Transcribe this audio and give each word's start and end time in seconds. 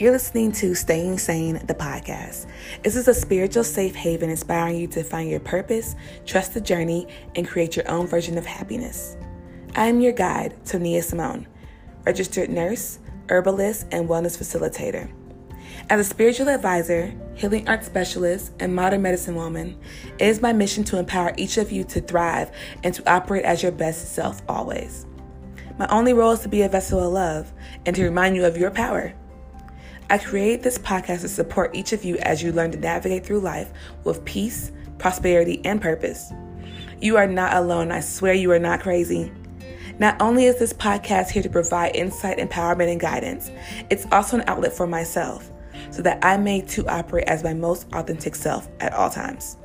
You're 0.00 0.12
listening 0.12 0.52
to 0.52 0.76
Staying 0.76 1.18
Sane, 1.18 1.60
the 1.66 1.74
podcast. 1.74 2.46
This 2.84 2.94
is 2.94 3.08
a 3.08 3.14
spiritual 3.14 3.64
safe 3.64 3.96
haven 3.96 4.30
inspiring 4.30 4.76
you 4.76 4.86
to 4.86 5.02
find 5.02 5.28
your 5.28 5.40
purpose, 5.40 5.96
trust 6.24 6.54
the 6.54 6.60
journey, 6.60 7.08
and 7.34 7.48
create 7.48 7.74
your 7.74 7.90
own 7.90 8.06
version 8.06 8.38
of 8.38 8.46
happiness. 8.46 9.16
I 9.74 9.86
am 9.86 10.00
your 10.00 10.12
guide, 10.12 10.54
Tonia 10.64 11.02
Simone, 11.02 11.48
registered 12.06 12.48
nurse, 12.48 13.00
herbalist, 13.28 13.88
and 13.90 14.08
wellness 14.08 14.38
facilitator. 14.38 15.10
As 15.90 15.98
a 15.98 16.04
spiritual 16.08 16.48
advisor, 16.48 17.12
healing 17.34 17.68
art 17.68 17.84
specialist, 17.84 18.52
and 18.60 18.72
modern 18.72 19.02
medicine 19.02 19.34
woman, 19.34 19.76
it 20.20 20.28
is 20.28 20.40
my 20.40 20.52
mission 20.52 20.84
to 20.84 21.00
empower 21.00 21.32
each 21.36 21.56
of 21.56 21.72
you 21.72 21.82
to 21.82 22.00
thrive 22.00 22.52
and 22.84 22.94
to 22.94 23.10
operate 23.10 23.44
as 23.44 23.64
your 23.64 23.72
best 23.72 24.14
self 24.14 24.42
always. 24.48 25.06
My 25.76 25.88
only 25.88 26.12
role 26.12 26.30
is 26.30 26.40
to 26.40 26.48
be 26.48 26.62
a 26.62 26.68
vessel 26.68 27.04
of 27.04 27.12
love 27.12 27.52
and 27.84 27.96
to 27.96 28.04
remind 28.04 28.36
you 28.36 28.44
of 28.44 28.56
your 28.56 28.70
power. 28.70 29.12
I 30.10 30.16
created 30.16 30.62
this 30.62 30.78
podcast 30.78 31.20
to 31.20 31.28
support 31.28 31.76
each 31.76 31.92
of 31.92 32.02
you 32.02 32.16
as 32.18 32.42
you 32.42 32.50
learn 32.50 32.70
to 32.72 32.78
navigate 32.78 33.26
through 33.26 33.40
life 33.40 33.70
with 34.04 34.24
peace, 34.24 34.72
prosperity, 34.96 35.60
and 35.66 35.82
purpose. 35.82 36.32
You 37.00 37.18
are 37.18 37.26
not 37.26 37.54
alone. 37.54 37.92
I 37.92 38.00
swear 38.00 38.32
you 38.32 38.50
are 38.52 38.58
not 38.58 38.80
crazy. 38.80 39.30
Not 39.98 40.16
only 40.20 40.46
is 40.46 40.58
this 40.58 40.72
podcast 40.72 41.30
here 41.30 41.42
to 41.42 41.50
provide 41.50 41.94
insight, 41.94 42.38
empowerment, 42.38 42.90
and 42.90 43.00
guidance, 43.00 43.50
it's 43.90 44.06
also 44.10 44.38
an 44.38 44.44
outlet 44.46 44.72
for 44.72 44.86
myself 44.86 45.50
so 45.90 46.00
that 46.02 46.24
I 46.24 46.38
may 46.38 46.62
too 46.62 46.88
operate 46.88 47.28
as 47.28 47.44
my 47.44 47.52
most 47.52 47.86
authentic 47.92 48.34
self 48.34 48.66
at 48.80 48.94
all 48.94 49.10
times. 49.10 49.58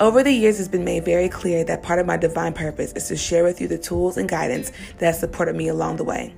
Over 0.00 0.24
the 0.24 0.32
years, 0.32 0.58
it's 0.58 0.68
been 0.68 0.84
made 0.84 1.04
very 1.04 1.28
clear 1.28 1.62
that 1.64 1.84
part 1.84 2.00
of 2.00 2.06
my 2.06 2.16
divine 2.16 2.54
purpose 2.54 2.92
is 2.94 3.06
to 3.06 3.16
share 3.16 3.44
with 3.44 3.60
you 3.60 3.68
the 3.68 3.78
tools 3.78 4.16
and 4.16 4.28
guidance 4.28 4.72
that 4.98 5.06
have 5.06 5.14
supported 5.14 5.54
me 5.54 5.68
along 5.68 5.96
the 5.96 6.04
way. 6.04 6.34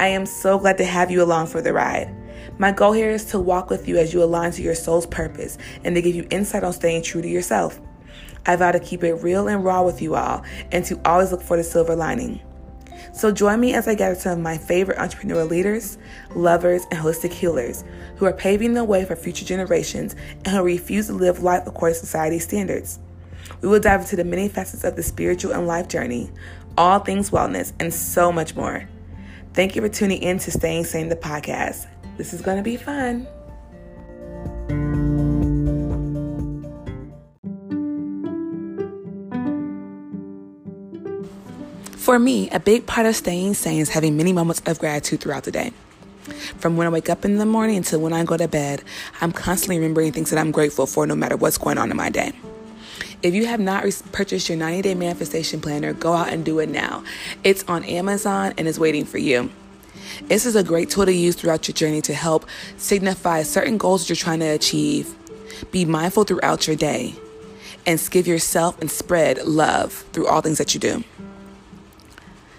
I 0.00 0.08
am 0.08 0.26
so 0.26 0.58
glad 0.58 0.78
to 0.78 0.84
have 0.84 1.10
you 1.10 1.22
along 1.22 1.46
for 1.46 1.62
the 1.62 1.72
ride. 1.72 2.12
My 2.60 2.72
goal 2.72 2.90
here 2.90 3.10
is 3.10 3.24
to 3.26 3.38
walk 3.38 3.70
with 3.70 3.86
you 3.86 3.98
as 3.98 4.12
you 4.12 4.20
align 4.20 4.50
to 4.52 4.62
your 4.62 4.74
soul's 4.74 5.06
purpose 5.06 5.58
and 5.84 5.94
to 5.94 6.02
give 6.02 6.16
you 6.16 6.26
insight 6.30 6.64
on 6.64 6.72
staying 6.72 7.02
true 7.02 7.22
to 7.22 7.28
yourself. 7.28 7.80
I 8.46 8.56
vow 8.56 8.72
to 8.72 8.80
keep 8.80 9.04
it 9.04 9.14
real 9.14 9.46
and 9.46 9.64
raw 9.64 9.84
with 9.84 10.02
you 10.02 10.16
all 10.16 10.42
and 10.72 10.84
to 10.86 11.00
always 11.04 11.30
look 11.30 11.40
for 11.40 11.56
the 11.56 11.62
silver 11.62 11.94
lining. 11.94 12.40
So 13.12 13.30
join 13.30 13.60
me 13.60 13.74
as 13.74 13.86
I 13.86 13.94
gather 13.94 14.16
some 14.16 14.32
of 14.32 14.38
my 14.40 14.58
favorite 14.58 14.98
entrepreneurial 14.98 15.48
leaders, 15.48 15.98
lovers, 16.34 16.82
and 16.90 16.98
holistic 16.98 17.32
healers 17.32 17.84
who 18.16 18.26
are 18.26 18.32
paving 18.32 18.74
the 18.74 18.82
way 18.82 19.04
for 19.04 19.14
future 19.14 19.44
generations 19.44 20.16
and 20.44 20.48
who 20.48 20.62
refuse 20.62 21.06
to 21.06 21.12
live 21.12 21.44
life 21.44 21.62
according 21.66 21.94
to 21.94 22.00
society's 22.00 22.44
standards. 22.44 22.98
We 23.60 23.68
will 23.68 23.80
dive 23.80 24.00
into 24.00 24.16
the 24.16 24.24
many 24.24 24.48
facets 24.48 24.82
of 24.82 24.96
the 24.96 25.02
spiritual 25.04 25.52
and 25.52 25.68
life 25.68 25.86
journey, 25.86 26.30
all 26.76 26.98
things 26.98 27.30
wellness, 27.30 27.72
and 27.78 27.94
so 27.94 28.32
much 28.32 28.56
more. 28.56 28.88
Thank 29.54 29.76
you 29.76 29.82
for 29.82 29.88
tuning 29.88 30.22
in 30.22 30.38
to 30.40 30.50
Staying 30.50 30.84
Sane, 30.84 31.08
the 31.08 31.16
podcast. 31.16 31.86
This 32.18 32.34
is 32.34 32.42
going 32.42 32.56
to 32.56 32.64
be 32.64 32.76
fun. 32.76 33.26
For 41.96 42.18
me, 42.18 42.50
a 42.50 42.58
big 42.58 42.86
part 42.86 43.06
of 43.06 43.14
staying 43.14 43.54
sane 43.54 43.80
is 43.80 43.90
having 43.90 44.16
many 44.16 44.32
moments 44.32 44.60
of 44.66 44.80
gratitude 44.80 45.20
throughout 45.20 45.44
the 45.44 45.52
day. 45.52 45.72
From 46.58 46.76
when 46.76 46.88
I 46.88 46.90
wake 46.90 47.08
up 47.08 47.24
in 47.24 47.38
the 47.38 47.46
morning 47.46 47.76
until 47.76 48.00
when 48.00 48.12
I 48.12 48.24
go 48.24 48.36
to 48.36 48.48
bed, 48.48 48.82
I'm 49.20 49.30
constantly 49.30 49.78
remembering 49.78 50.10
things 50.10 50.30
that 50.30 50.40
I'm 50.40 50.50
grateful 50.50 50.86
for 50.86 51.06
no 51.06 51.14
matter 51.14 51.36
what's 51.36 51.56
going 51.56 51.78
on 51.78 51.90
in 51.90 51.96
my 51.96 52.10
day. 52.10 52.32
If 53.22 53.34
you 53.34 53.46
have 53.46 53.60
not 53.60 53.84
purchased 54.10 54.48
your 54.48 54.58
90 54.58 54.82
day 54.82 54.94
manifestation 54.94 55.60
planner, 55.60 55.92
go 55.92 56.14
out 56.14 56.30
and 56.30 56.44
do 56.44 56.58
it 56.58 56.68
now. 56.68 57.04
It's 57.44 57.62
on 57.68 57.84
Amazon 57.84 58.54
and 58.58 58.66
is 58.66 58.78
waiting 58.78 59.04
for 59.04 59.18
you. 59.18 59.50
This 60.24 60.46
is 60.46 60.56
a 60.56 60.62
great 60.62 60.90
tool 60.90 61.06
to 61.06 61.12
use 61.12 61.34
throughout 61.34 61.68
your 61.68 61.74
journey 61.74 62.00
to 62.02 62.14
help 62.14 62.46
signify 62.76 63.42
certain 63.42 63.78
goals 63.78 64.08
you're 64.08 64.16
trying 64.16 64.40
to 64.40 64.46
achieve. 64.46 65.14
Be 65.70 65.84
mindful 65.84 66.24
throughout 66.24 66.66
your 66.66 66.76
day 66.76 67.14
and 67.86 68.08
give 68.10 68.26
yourself 68.26 68.80
and 68.80 68.90
spread 68.90 69.44
love 69.46 69.92
through 70.12 70.26
all 70.26 70.40
things 70.40 70.58
that 70.58 70.74
you 70.74 70.80
do. 70.80 71.04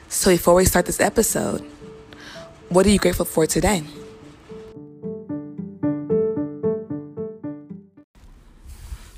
So, 0.08 0.32
before 0.32 0.56
we 0.56 0.66
start 0.66 0.88
this 0.88 1.00
episode, 1.00 1.62
what 2.70 2.86
are 2.86 2.90
you 2.90 2.98
grateful 2.98 3.26
for 3.26 3.46
today? 3.46 3.84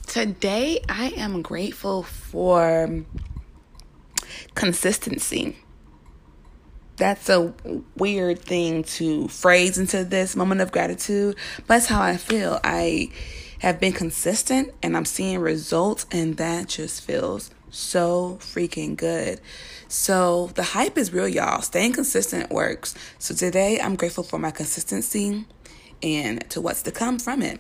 Today, 0.08 0.84
I 0.90 1.14
am 1.16 1.42
grateful 1.42 2.04
for 2.04 3.04
consistency 4.56 5.56
that's 7.02 7.30
a 7.30 7.52
weird 7.98 8.38
thing 8.38 8.84
to 8.84 9.28
phrase 9.28 9.80
into 9.80 10.04
this 10.04 10.36
moment 10.36 10.62
of 10.62 10.72
gratitude, 10.72 11.36
but 11.58 11.68
that's 11.68 11.88
how 11.88 12.00
I 12.00 12.16
feel. 12.16 12.60
I 12.64 13.10
have 13.58 13.80
been 13.80 13.92
consistent 13.92 14.72
and 14.84 14.96
I'm 14.96 15.06
seeing 15.06 15.40
results, 15.40 16.06
and 16.12 16.38
that 16.38 16.68
just 16.68 17.04
feels 17.04 17.50
so 17.72 18.38
freaking 18.40 18.96
good. 18.96 19.42
So 19.88 20.52
the 20.54 20.62
hype 20.62 20.96
is 20.96 21.12
real, 21.12 21.28
y'all. 21.28 21.64
Staying 21.64 21.94
consistent 21.94 22.52
works. 22.52 22.94
So 23.18 23.34
today 23.34 23.82
I'm 23.82 23.96
grateful 23.96 24.24
for 24.24 24.38
my 24.38 24.52
consistency 24.52 25.48
and 26.04 26.48
to 26.52 26.62
what's 26.62 26.84
to 26.84 26.92
come 26.92 27.18
from 27.18 27.42
it. 27.42 27.60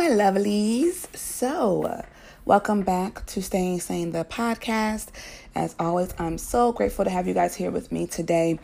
My 0.00 0.08
lovelies. 0.08 1.14
So, 1.14 2.02
welcome 2.46 2.80
back 2.80 3.26
to 3.26 3.42
Staying 3.42 3.80
Sane, 3.80 4.12
the 4.12 4.24
podcast. 4.24 5.08
As 5.54 5.76
always, 5.78 6.14
I'm 6.18 6.38
so 6.38 6.72
grateful 6.72 7.04
to 7.04 7.10
have 7.10 7.28
you 7.28 7.34
guys 7.34 7.54
here 7.54 7.70
with 7.70 7.92
me 7.92 8.06
today. 8.06 8.58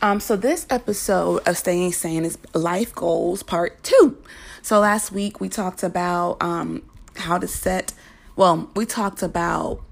Um, 0.00 0.18
so, 0.18 0.34
this 0.34 0.66
episode 0.70 1.46
of 1.46 1.58
Staying 1.58 1.92
Sane 1.92 2.24
is 2.24 2.38
Life 2.54 2.94
Goals 2.94 3.42
Part 3.42 3.82
2. 3.82 4.16
So, 4.62 4.80
last 4.80 5.12
week 5.12 5.42
we 5.42 5.50
talked 5.50 5.82
about 5.82 6.38
um, 6.40 6.82
how 7.16 7.36
to 7.36 7.46
set, 7.46 7.92
well, 8.34 8.70
we 8.74 8.86
talked 8.86 9.22
about 9.22 9.82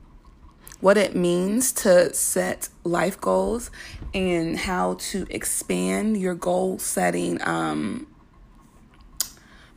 what 0.80 0.96
it 0.96 1.14
means 1.14 1.72
to 1.72 2.14
set 2.14 2.70
life 2.84 3.20
goals 3.20 3.70
and 4.14 4.60
how 4.60 4.94
to 4.94 5.26
expand 5.28 6.16
your 6.16 6.34
goal 6.34 6.78
setting 6.78 7.38
um, 7.46 8.06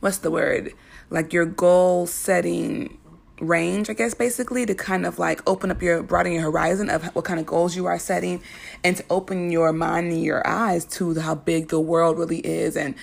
what's 0.00 0.18
the 0.18 0.30
word? 0.30 0.72
Like 1.10 1.32
your 1.32 1.46
goal 1.46 2.06
setting 2.06 2.98
range, 3.40 3.90
I 3.90 3.94
guess, 3.94 4.14
basically 4.14 4.66
to 4.66 4.74
kind 4.74 5.06
of 5.06 5.18
like 5.18 5.40
open 5.48 5.70
up 5.70 5.82
your, 5.82 6.02
broaden 6.02 6.32
your 6.32 6.42
horizon 6.42 6.90
of 6.90 7.04
what 7.14 7.24
kind 7.24 7.40
of 7.40 7.46
goals 7.46 7.74
you 7.74 7.86
are 7.86 7.98
setting 7.98 8.42
and 8.84 8.96
to 8.96 9.04
open 9.10 9.50
your 9.50 9.72
mind 9.72 10.12
and 10.12 10.22
your 10.22 10.46
eyes 10.46 10.84
to 10.84 11.18
how 11.18 11.34
big 11.34 11.68
the 11.68 11.80
world 11.80 12.18
really 12.18 12.38
is 12.38 12.76
and 12.76 12.94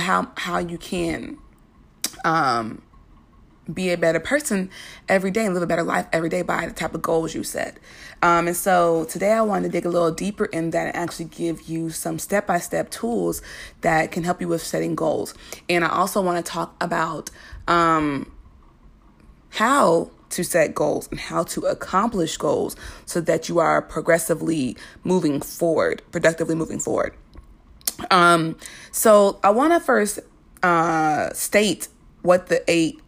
how, 0.00 0.32
how 0.36 0.58
you 0.58 0.78
can, 0.78 1.38
um, 2.24 2.82
be 3.72 3.90
a 3.90 3.96
better 3.96 4.20
person 4.20 4.70
every 5.08 5.30
day 5.30 5.44
and 5.44 5.54
live 5.54 5.62
a 5.62 5.66
better 5.66 5.82
life 5.82 6.06
every 6.12 6.28
day 6.28 6.42
by 6.42 6.66
the 6.66 6.72
type 6.72 6.94
of 6.94 7.02
goals 7.02 7.34
you 7.34 7.42
set. 7.42 7.78
Um, 8.22 8.46
and 8.46 8.56
so 8.56 9.04
today 9.04 9.32
I 9.32 9.42
wanted 9.42 9.64
to 9.64 9.72
dig 9.72 9.86
a 9.86 9.88
little 9.88 10.12
deeper 10.12 10.46
in 10.46 10.70
that 10.70 10.86
and 10.86 10.96
actually 10.96 11.26
give 11.26 11.62
you 11.62 11.90
some 11.90 12.18
step 12.18 12.46
by 12.46 12.58
step 12.58 12.90
tools 12.90 13.42
that 13.80 14.12
can 14.12 14.24
help 14.24 14.40
you 14.40 14.48
with 14.48 14.62
setting 14.62 14.94
goals. 14.94 15.34
And 15.68 15.84
I 15.84 15.88
also 15.88 16.22
want 16.22 16.44
to 16.44 16.50
talk 16.50 16.76
about 16.82 17.30
um, 17.66 18.32
how 19.50 20.10
to 20.30 20.44
set 20.44 20.74
goals 20.74 21.08
and 21.10 21.20
how 21.20 21.44
to 21.44 21.62
accomplish 21.62 22.36
goals 22.36 22.76
so 23.04 23.20
that 23.20 23.48
you 23.48 23.58
are 23.58 23.80
progressively 23.82 24.76
moving 25.04 25.40
forward, 25.40 26.02
productively 26.10 26.54
moving 26.54 26.78
forward. 26.78 27.14
Um, 28.10 28.56
so 28.90 29.38
I 29.42 29.50
want 29.50 29.72
to 29.72 29.80
first 29.80 30.18
uh, 30.62 31.32
state 31.32 31.88
what 32.22 32.48
the 32.48 32.62
eight 32.68 33.00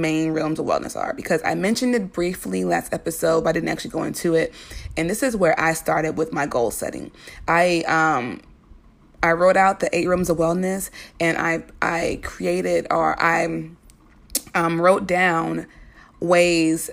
main 0.00 0.32
realms 0.32 0.58
of 0.58 0.66
wellness 0.66 0.96
are 0.96 1.14
because 1.14 1.40
I 1.44 1.54
mentioned 1.54 1.94
it 1.94 2.12
briefly 2.12 2.64
last 2.64 2.92
episode, 2.92 3.42
but 3.42 3.50
I 3.50 3.52
didn't 3.52 3.68
actually 3.68 3.90
go 3.90 4.02
into 4.02 4.34
it. 4.34 4.54
And 4.96 5.10
this 5.10 5.22
is 5.22 5.36
where 5.36 5.58
I 5.58 5.72
started 5.72 6.16
with 6.16 6.32
my 6.32 6.46
goal 6.46 6.70
setting. 6.70 7.10
I 7.48 7.82
um 7.86 8.40
I 9.22 9.32
wrote 9.32 9.56
out 9.56 9.80
the 9.80 9.96
eight 9.96 10.06
realms 10.06 10.30
of 10.30 10.38
wellness 10.38 10.90
and 11.18 11.38
I 11.38 11.64
I 11.82 12.20
created 12.22 12.86
or 12.90 13.20
I 13.20 13.70
um 14.54 14.80
wrote 14.80 15.06
down 15.06 15.66
ways 16.20 16.90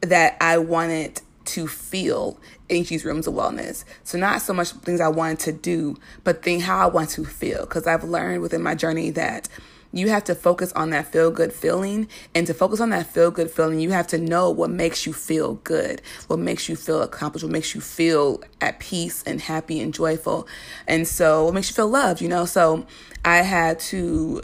that 0.00 0.36
I 0.40 0.58
wanted 0.58 1.20
to 1.44 1.66
feel 1.66 2.38
in 2.68 2.84
these 2.84 3.04
rooms 3.04 3.26
of 3.26 3.34
wellness. 3.34 3.84
So 4.04 4.18
not 4.18 4.42
so 4.42 4.52
much 4.52 4.70
things 4.70 5.00
I 5.00 5.08
wanted 5.08 5.40
to 5.40 5.52
do, 5.52 5.96
but 6.24 6.42
think 6.42 6.62
how 6.62 6.78
I 6.78 6.86
want 6.86 7.10
to 7.10 7.24
feel. 7.24 7.60
Because 7.62 7.86
I've 7.86 8.04
learned 8.04 8.42
within 8.42 8.62
my 8.62 8.74
journey 8.74 9.10
that 9.10 9.48
you 9.92 10.08
have 10.08 10.24
to 10.24 10.34
focus 10.34 10.72
on 10.72 10.90
that 10.90 11.06
feel 11.12 11.30
good 11.30 11.52
feeling. 11.52 12.08
And 12.34 12.46
to 12.46 12.54
focus 12.54 12.80
on 12.80 12.90
that 12.90 13.06
feel 13.06 13.30
good 13.30 13.50
feeling, 13.50 13.80
you 13.80 13.90
have 13.90 14.06
to 14.08 14.18
know 14.18 14.50
what 14.50 14.70
makes 14.70 15.06
you 15.06 15.12
feel 15.12 15.54
good, 15.54 16.02
what 16.28 16.38
makes 16.38 16.68
you 16.68 16.76
feel 16.76 17.02
accomplished, 17.02 17.44
what 17.44 17.52
makes 17.52 17.74
you 17.74 17.80
feel 17.80 18.42
at 18.60 18.78
peace 18.78 19.22
and 19.24 19.40
happy 19.40 19.80
and 19.80 19.92
joyful. 19.92 20.46
And 20.86 21.06
so 21.06 21.44
what 21.44 21.54
makes 21.54 21.70
you 21.70 21.74
feel 21.74 21.88
loved, 21.88 22.20
you 22.20 22.28
know? 22.28 22.44
So 22.44 22.86
I 23.24 23.38
had 23.38 23.78
to 23.80 24.42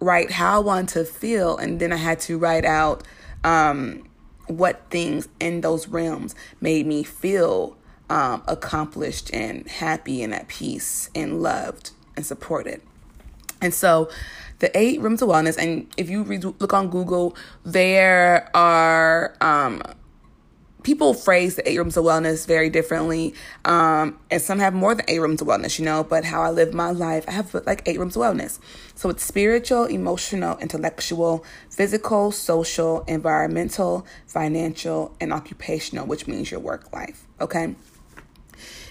write 0.00 0.30
how 0.30 0.56
I 0.56 0.58
want 0.58 0.88
to 0.90 1.04
feel, 1.04 1.56
and 1.56 1.80
then 1.80 1.92
I 1.92 1.96
had 1.96 2.20
to 2.20 2.38
write 2.38 2.64
out 2.64 3.02
um, 3.44 4.08
what 4.46 4.82
things 4.90 5.28
in 5.40 5.60
those 5.60 5.88
realms 5.88 6.34
made 6.60 6.86
me 6.86 7.02
feel 7.02 7.76
um, 8.10 8.42
accomplished 8.46 9.32
and 9.34 9.68
happy 9.68 10.22
and 10.22 10.34
at 10.34 10.48
peace 10.48 11.10
and 11.14 11.42
loved 11.42 11.90
and 12.16 12.24
supported. 12.24 12.80
And 13.60 13.74
so 13.74 14.08
the 14.58 14.76
eight 14.76 15.00
rooms 15.00 15.22
of 15.22 15.28
wellness, 15.28 15.56
and 15.56 15.86
if 15.96 16.10
you 16.10 16.22
read, 16.22 16.44
look 16.44 16.72
on 16.72 16.88
Google, 16.88 17.36
there 17.64 18.50
are 18.56 19.36
um, 19.40 19.82
people 20.82 21.12
phrase 21.12 21.56
the 21.56 21.68
eight 21.68 21.76
rooms 21.76 21.96
of 21.96 22.04
wellness 22.04 22.46
very 22.46 22.70
differently. 22.70 23.34
Um, 23.64 24.18
and 24.30 24.40
some 24.40 24.58
have 24.58 24.72
more 24.72 24.94
than 24.94 25.04
eight 25.08 25.18
rooms 25.18 25.42
of 25.42 25.48
wellness, 25.48 25.78
you 25.78 25.84
know, 25.84 26.02
but 26.02 26.24
how 26.24 26.42
I 26.42 26.50
live 26.50 26.72
my 26.72 26.90
life, 26.90 27.24
I 27.28 27.32
have 27.32 27.54
like 27.66 27.82
eight 27.86 27.98
rooms 27.98 28.16
of 28.16 28.22
wellness. 28.22 28.58
So 28.94 29.10
it's 29.10 29.22
spiritual, 29.22 29.84
emotional, 29.84 30.56
intellectual, 30.58 31.44
physical, 31.70 32.32
social, 32.32 33.02
environmental, 33.02 34.06
financial, 34.26 35.14
and 35.20 35.32
occupational, 35.32 36.06
which 36.06 36.26
means 36.26 36.50
your 36.50 36.60
work 36.60 36.92
life. 36.92 37.26
Okay. 37.40 37.74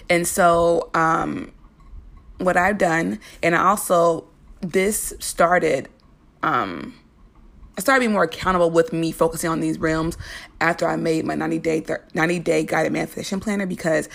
And 0.08 0.26
so, 0.26 0.90
um, 0.94 1.52
what 2.38 2.56
I've 2.56 2.78
done, 2.78 3.18
and 3.42 3.56
I 3.56 3.64
also, 3.64 4.28
this 4.60 5.14
started, 5.18 5.88
um, 6.42 6.94
I 7.76 7.80
started 7.80 8.00
being 8.00 8.12
more 8.12 8.24
accountable 8.24 8.70
with 8.70 8.92
me 8.92 9.12
focusing 9.12 9.50
on 9.50 9.60
these 9.60 9.78
realms 9.78 10.18
after 10.60 10.88
I 10.88 10.96
made 10.96 11.24
my 11.24 11.36
90 11.36 11.58
day 11.60 11.84
90 12.14 12.38
day 12.40 12.64
guided 12.64 12.92
manifestation 12.92 13.38
planner 13.38 13.66
because 13.66 14.08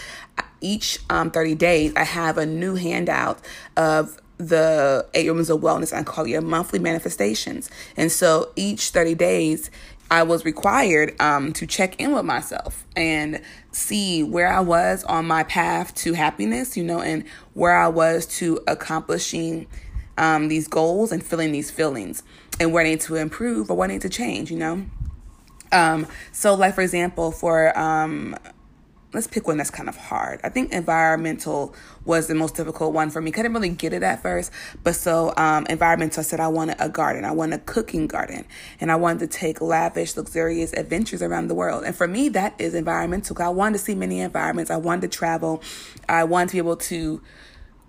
each 0.60 1.00
um, 1.10 1.32
30 1.32 1.56
days 1.56 1.94
I 1.96 2.04
have 2.04 2.38
a 2.38 2.46
new 2.46 2.76
handout 2.76 3.40
of 3.78 4.20
the 4.38 5.08
eight 5.14 5.30
rooms 5.30 5.50
of 5.50 5.62
wellness 5.62 5.94
I 5.94 6.04
call 6.04 6.26
it 6.26 6.42
monthly 6.42 6.80
manifestations. 6.80 7.70
And 7.96 8.12
so 8.12 8.52
each 8.58 8.90
30 8.90 9.16
days 9.16 9.72
I 10.12 10.24
was 10.24 10.46
required 10.46 11.20
um, 11.22 11.54
to 11.54 11.66
check 11.66 12.00
in 12.00 12.12
with 12.12 12.26
myself 12.26 12.86
and 12.96 13.42
see 13.72 14.24
where 14.24 14.48
I 14.48 14.60
was 14.60 15.04
on 15.06 15.26
my 15.26 15.44
path 15.44 15.96
to 15.96 16.14
happiness, 16.14 16.78
you 16.78 16.84
know, 16.84 17.02
and 17.02 17.24
where 17.54 17.76
I 17.76 17.88
was 17.88 18.26
to 18.38 18.60
accomplishing 18.68 19.68
um, 20.18 20.48
these 20.48 20.68
goals 20.68 21.12
and 21.12 21.24
feeling 21.24 21.52
these 21.52 21.72
feelings 21.72 22.24
and 22.60 22.74
wanting 22.74 22.98
to 23.00 23.16
improve 23.16 23.70
or 23.70 23.78
wanting 23.78 24.00
to 24.00 24.10
change, 24.10 24.52
you 24.52 24.58
know? 24.58 24.86
Um, 25.72 26.08
so, 26.32 26.54
like, 26.54 26.76
for 26.76 26.82
example, 26.82 27.32
for 27.32 27.78
um, 27.78 28.38
let's 29.14 29.28
pick 29.28 29.48
one 29.48 29.58
that's 29.58 29.70
kind 29.70 29.88
of 29.88 29.96
hard. 29.96 30.40
I 30.44 30.50
think 30.50 30.72
environmental 30.72 31.76
was 32.06 32.28
the 32.28 32.36
most 32.36 32.56
difficult 32.56 32.94
one 32.94 33.10
for 33.10 33.22
me. 33.22 33.32
Didn't 33.32 33.54
really 33.54 33.70
get 33.70 33.94
it 33.94 34.04
at 34.04 34.22
first, 34.22 34.52
but 34.84 34.96
so 34.96 35.34
um, 35.38 35.66
environmental 35.70 36.22
I 36.22 36.24
said 36.24 36.40
I 36.40 36.48
wanted 36.48 36.78
a 36.80 36.90
garden. 36.90 37.24
I 37.26 37.32
wanted 37.32 37.60
a 37.60 37.64
cooking 37.64 38.08
garden, 38.08 38.46
and 38.80 38.92
I 38.92 38.96
wanted 38.96 39.20
to 39.32 39.38
take 39.38 39.62
lavish, 39.62 40.18
luxurious 40.18 40.74
adventures 40.74 41.22
around 41.22 41.48
the 41.48 41.56
world. 41.56 41.84
And 41.84 41.96
for 41.96 42.08
me, 42.08 42.30
that 42.30 42.56
is 42.60 42.74
environmental. 42.74 43.42
I 43.42 43.50
wanted 43.50 43.78
to 43.78 43.84
see 43.84 43.96
many 43.96 44.20
environments. 44.20 44.72
I 44.72 44.78
wanted 44.78 45.12
to 45.12 45.18
travel. 45.18 45.62
I 46.10 46.24
wanted 46.24 46.50
to 46.50 46.54
be 46.54 46.58
able 46.60 46.78
to 46.78 47.22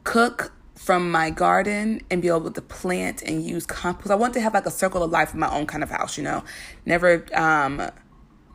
cook 0.05 0.53
from 0.84 1.10
my 1.10 1.31
garden 1.31 2.02
and 2.10 2.20
be 2.20 2.28
able 2.28 2.50
to 2.50 2.60
plant 2.60 3.22
and 3.22 3.42
use 3.42 3.64
compost. 3.64 4.10
I 4.10 4.16
want 4.16 4.34
to 4.34 4.40
have 4.40 4.52
like 4.52 4.66
a 4.66 4.70
circle 4.70 5.02
of 5.02 5.10
life 5.10 5.32
in 5.32 5.40
my 5.40 5.50
own 5.50 5.66
kind 5.66 5.82
of 5.82 5.90
house, 5.90 6.19
you 6.19 6.25
know. 6.25 6.44
Never 6.84 7.25
um 7.34 7.90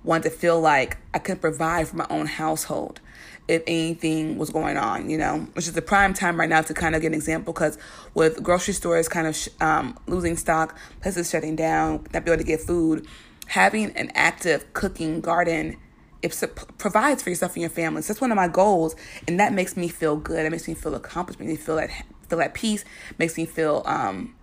want 0.03 0.23
to 0.23 0.29
feel 0.29 0.61
like 0.61 0.97
I 1.13 1.19
could 1.19 1.41
provide 1.41 1.87
for 1.87 1.97
my 1.97 2.05
own 2.09 2.27
household 2.27 3.01
if 3.47 3.63
anything 3.65 4.37
was 4.37 4.51
going 4.51 4.77
on, 4.77 5.09
you 5.09 5.17
know, 5.17 5.39
which 5.53 5.65
is 5.65 5.73
the 5.73 5.81
prime 5.81 6.13
time 6.13 6.39
right 6.39 6.47
now 6.47 6.61
to 6.61 6.73
kind 6.73 6.95
of 6.95 7.01
get 7.01 7.07
an 7.07 7.13
example 7.15 7.51
because 7.51 7.79
with 8.13 8.41
grocery 8.43 8.75
stores 8.75 9.09
kind 9.09 9.25
of 9.25 9.35
sh- 9.35 9.49
um, 9.59 9.97
losing 10.05 10.37
stock, 10.37 10.77
places 11.01 11.31
shutting 11.31 11.55
down, 11.55 12.05
not 12.13 12.23
be 12.23 12.31
able 12.31 12.37
to 12.37 12.43
get 12.43 12.61
food, 12.61 13.07
having 13.47 13.91
an 13.97 14.11
active 14.13 14.71
cooking 14.73 15.19
garden 15.19 15.77
it 16.21 16.35
provides 16.77 17.23
for 17.23 17.29
yourself 17.29 17.53
and 17.53 17.61
your 17.61 17.69
family. 17.69 18.01
So 18.01 18.09
that's 18.13 18.21
one 18.21 18.31
of 18.31 18.35
my 18.35 18.49
goals, 18.49 18.95
and 19.27 19.39
that 19.39 19.53
makes 19.53 19.77
me 19.77 19.87
feel 19.87 20.17
good. 20.17 20.45
It 20.45 20.49
makes 20.49 20.67
me 20.67 20.73
feel 20.73 20.95
accomplished. 20.95 21.39
It 21.39 21.45
Makes 21.45 21.59
me 21.59 21.65
feel 21.65 21.79
at 21.79 21.89
feel 22.29 22.41
at 22.41 22.53
peace. 22.53 22.85
Makes 23.17 23.37
me 23.37 23.45
feel 23.45 23.83
um, 23.85 24.35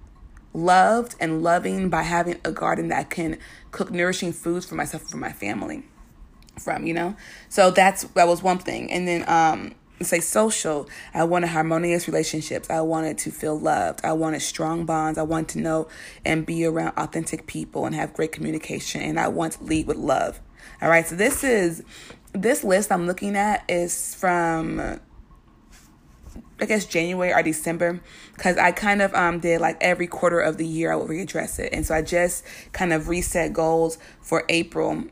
loved 0.53 1.15
and 1.21 1.43
loving 1.43 1.89
by 1.89 2.03
having 2.03 2.39
a 2.45 2.53
garden 2.53 2.89
that 2.89 3.11
can 3.11 3.39
cook 3.71 3.91
nourishing 3.91 4.33
foods 4.33 4.67
for 4.67 4.75
myself 4.75 5.03
and 5.03 5.11
for 5.11 5.19
my 5.19 5.33
family 5.33 5.85
from, 6.59 6.87
you 6.87 6.95
know? 6.95 7.17
So 7.49 7.71
that's 7.71 8.05
that 8.05 8.27
was 8.27 8.43
one 8.43 8.59
thing. 8.59 8.91
And 8.91 9.07
then 9.07 9.29
um 9.29 9.75
say 10.03 10.21
social, 10.21 10.89
I 11.15 11.25
wanted 11.25 11.49
harmonious 11.49 12.07
relationships. 12.07 12.69
I 12.69 12.81
wanted 12.83 13.17
to 13.19 13.31
feel 13.31 13.59
loved. 13.59 14.05
I 14.05 14.13
wanted 14.13 14.43
strong 14.43 14.85
bonds. 14.85 15.19
I 15.19 15.23
wanted 15.23 15.49
to 15.51 15.61
know 15.61 15.89
and 16.25 16.45
be 16.45 16.67
around 16.67 16.93
authentic 16.99 17.47
people 17.47 17.87
and 17.87 17.95
have 17.95 18.13
great 18.13 18.33
communication 18.33 19.01
and 19.01 19.19
I 19.19 19.29
want 19.29 19.55
to 19.55 19.65
lead 19.65 19.87
with 19.87 19.97
love. 19.97 20.41
All 20.83 20.89
right. 20.89 21.07
So 21.07 21.17
this 21.17 21.45
is 21.45 21.83
this 22.33 22.65
list 22.65 22.93
I'm 22.93 23.07
looking 23.07 23.37
at 23.37 23.65
is 23.69 24.15
from 24.15 25.01
I 26.61 26.67
guess 26.67 26.85
January 26.87 27.33
or 27.33 27.43
December 27.43 28.01
because 28.35 28.57
I 28.57 28.73
kind 28.73 29.03
of 29.03 29.15
um 29.15 29.41
did 29.41 29.61
like 29.61 29.77
every 29.81 30.07
quarter 30.07 30.41
of 30.41 30.57
the 30.57 30.67
year 30.67 30.93
I 30.93 30.97
would 30.97 31.09
readdress 31.09 31.59
it, 31.59 31.73
and 31.73 31.87
so 31.87 31.95
I 31.95 32.03
just 32.03 32.45
kind 32.73 32.93
of 32.93 33.09
reset 33.09 33.53
goals 33.53 33.99
for 34.21 34.45
April, 34.49 35.05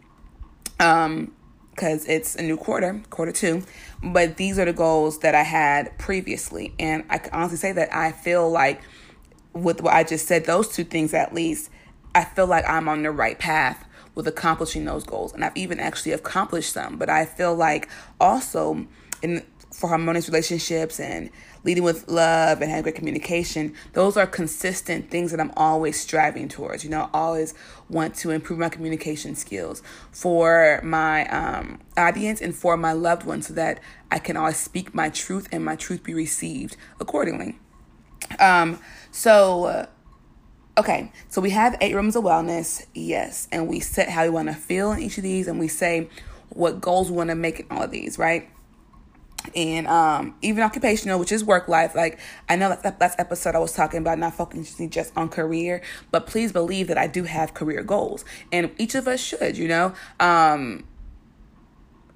um, 0.81 1.35
because 1.71 2.07
it's 2.07 2.37
a 2.37 2.43
new 2.43 2.57
quarter, 2.57 3.03
quarter 3.11 3.33
two. 3.33 3.63
But 4.03 4.37
these 4.37 4.59
are 4.59 4.65
the 4.65 4.73
goals 4.73 5.21
that 5.21 5.35
I 5.35 5.43
had 5.43 5.97
previously, 5.99 6.75
and 6.79 7.05
I 7.11 7.19
can 7.19 7.33
honestly 7.33 7.59
say 7.59 7.73
that 7.73 7.95
I 7.95 8.13
feel 8.13 8.51
like 8.51 8.83
with 9.53 9.81
what 9.81 9.95
I 9.95 10.05
just 10.05 10.27
said, 10.27 10.45
those 10.47 10.69
two 10.69 10.85
things 10.85 11.15
at 11.15 11.33
least, 11.33 11.71
I 12.15 12.25
feel 12.25 12.47
like 12.47 12.69
I'm 12.69 12.89
on 12.89 13.03
the 13.03 13.11
right 13.11 13.39
path 13.39 13.87
with 14.15 14.29
accomplishing 14.29 14.85
those 14.85 15.05
goals, 15.05 15.33
and 15.33 15.45
I've 15.45 15.57
even 15.57 15.81
actually 15.81 16.13
accomplished 16.13 16.73
some. 16.73 16.97
But 16.97 17.11
I 17.11 17.25
feel 17.25 17.55
like 17.55 17.89
also 18.21 18.87
in 19.23 19.43
for 19.75 19.89
harmonious 19.89 20.29
relationships 20.29 21.01
and 21.01 21.31
leading 21.65 21.83
with 21.83 22.09
love 22.09 22.63
and 22.63 22.71
having 22.71 22.85
great 22.85 22.95
communication, 22.95 23.75
those 23.93 24.17
are 24.17 24.27
consistent 24.27 25.11
things 25.11 25.33
that 25.33 25.41
I'm 25.41 25.51
always 25.57 25.99
striving 25.99 26.49
towards. 26.49 26.85
You 26.85 26.91
know, 26.91 27.11
I 27.13 27.19
always 27.19 27.55
want 27.89 28.15
to 28.17 28.31
improve 28.31 28.61
my 28.61 28.69
communication 28.69 29.35
skills 29.35 29.83
for 30.13 30.81
my 30.85 31.27
um, 31.27 31.81
audience 31.97 32.41
and 32.41 32.55
for 32.55 32.77
my 32.77 32.93
loved 32.93 33.27
ones 33.27 33.49
so 33.49 33.55
that 33.55 33.81
I 34.13 34.21
can 34.21 34.37
always 34.37 34.59
speak 34.59 34.95
my 34.95 35.09
truth 35.09 35.49
and 35.51 35.65
my 35.65 35.75
truth 35.75 36.05
be 36.05 36.15
received 36.15 36.77
accordingly. 37.01 37.59
Um, 38.39 38.79
so, 39.11 39.65
uh, 39.65 39.87
okay, 40.79 41.11
so 41.29 41.41
we 41.41 41.51
have 41.51 41.77
eight 41.81 41.97
rooms 41.97 42.15
of 42.15 42.23
wellness, 42.23 42.87
yes, 42.95 43.49
and 43.51 43.69
we 43.69 43.81
set 43.81 44.09
how 44.09 44.23
we 44.23 44.31
want 44.31 44.49
to 44.49 44.55
feel 44.55 44.93
in 44.93 45.01
each 45.01 45.19
of 45.19 45.25
these 45.25 45.49
and 45.49 45.59
we 45.59 45.67
say 45.67 46.09
what 46.51 46.81
goals 46.81 47.11
we 47.11 47.17
want 47.17 47.31
to 47.31 47.35
make 47.35 47.59
in 47.59 47.67
all 47.71 47.83
of 47.83 47.91
these, 47.91 48.19
right? 48.19 48.49
And 49.55 49.87
um, 49.87 50.35
even 50.43 50.63
occupational, 50.63 51.19
which 51.19 51.33
is 51.33 51.45
work 51.45 51.69
life. 51.69 51.95
Like 51.95 52.19
I 52.49 52.57
know 52.57 52.77
that 52.83 53.01
last 53.01 53.19
episode 53.19 53.55
I 53.55 53.59
was 53.59 53.73
talking 53.73 54.01
about 54.01 54.19
not 54.19 54.35
focusing 54.35 54.91
just 54.91 55.13
on 55.17 55.29
career, 55.29 55.83
but 56.11 56.27
please 56.27 56.53
believe 56.53 56.89
that 56.89 56.99
I 56.99 57.07
do 57.07 57.25
have 57.25 57.55
career 57.55 57.83
goals, 57.83 58.25
and 58.53 58.71
each 58.79 58.95
of 58.95 59.07
us 59.09 59.21
should. 59.21 59.57
You 59.57 59.69
know, 59.69 59.95
um, 60.21 60.85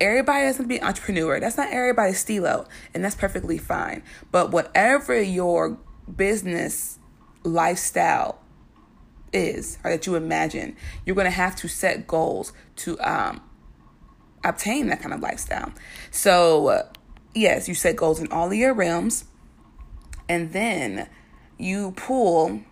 everybody 0.00 0.47
doesn't 0.47 0.68
be 0.68 0.78
an 0.78 0.85
entrepreneur. 0.85 1.40
That's 1.40 1.56
not 1.56 1.73
everybody's 1.73 2.18
stilo, 2.18 2.66
and 2.94 3.04
that's 3.04 3.16
perfectly 3.16 3.58
fine. 3.58 4.02
But 4.30 4.50
whatever 4.50 5.20
your 5.20 5.78
business 6.14 6.99
lifestyle 7.44 8.40
is, 9.32 9.78
or 9.85 9.90
that 9.90 10.06
you 10.06 10.14
imagine, 10.14 10.76
you're 11.04 11.16
going 11.16 11.26
to 11.26 11.30
have 11.30 11.54
to 11.56 11.68
set 11.68 12.06
goals 12.06 12.52
to 12.76 12.99
um, 13.00 13.42
obtain 14.44 14.87
that 14.88 15.00
kind 15.00 15.12
of 15.12 15.20
lifestyle. 15.20 15.73
So. 16.11 16.88
Yes, 17.35 17.68
you 17.68 17.75
set 17.75 17.97
goals 17.97 18.20
in 18.20 18.32
all 18.32 18.49
of 18.49 18.54
your 18.54 18.75
realms, 18.75 19.25
and 20.28 20.52
then 20.52 21.08
you 21.58 21.92
pull. 21.92 22.62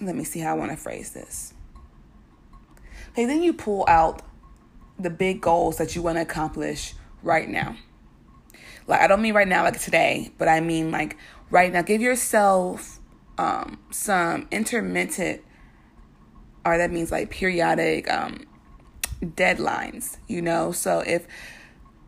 Let 0.00 0.14
me 0.14 0.24
see 0.24 0.40
how 0.40 0.54
I 0.54 0.58
want 0.58 0.70
to 0.70 0.76
phrase 0.76 1.12
this. 1.12 1.54
Okay, 3.10 3.24
then 3.24 3.42
you 3.42 3.52
pull 3.52 3.84
out 3.88 4.22
the 4.98 5.10
big 5.10 5.40
goals 5.40 5.76
that 5.78 5.96
you 5.96 6.02
want 6.02 6.16
to 6.16 6.22
accomplish 6.22 6.94
right 7.22 7.48
now. 7.48 7.76
Like, 8.86 9.00
I 9.00 9.06
don't 9.06 9.20
mean 9.20 9.34
right 9.34 9.46
now, 9.46 9.64
like 9.64 9.80
today, 9.80 10.30
but 10.38 10.48
I 10.48 10.60
mean 10.60 10.90
like 10.90 11.16
right 11.50 11.72
now. 11.72 11.82
Give 11.82 12.00
yourself 12.00 13.00
um, 13.36 13.78
some 13.90 14.48
intermittent, 14.50 15.42
or 16.64 16.78
that 16.78 16.90
means 16.90 17.10
like 17.10 17.30
periodic 17.30 18.10
um, 18.10 18.46
deadlines, 19.22 20.18
you 20.26 20.42
know? 20.42 20.72
So 20.72 21.00
if 21.00 21.26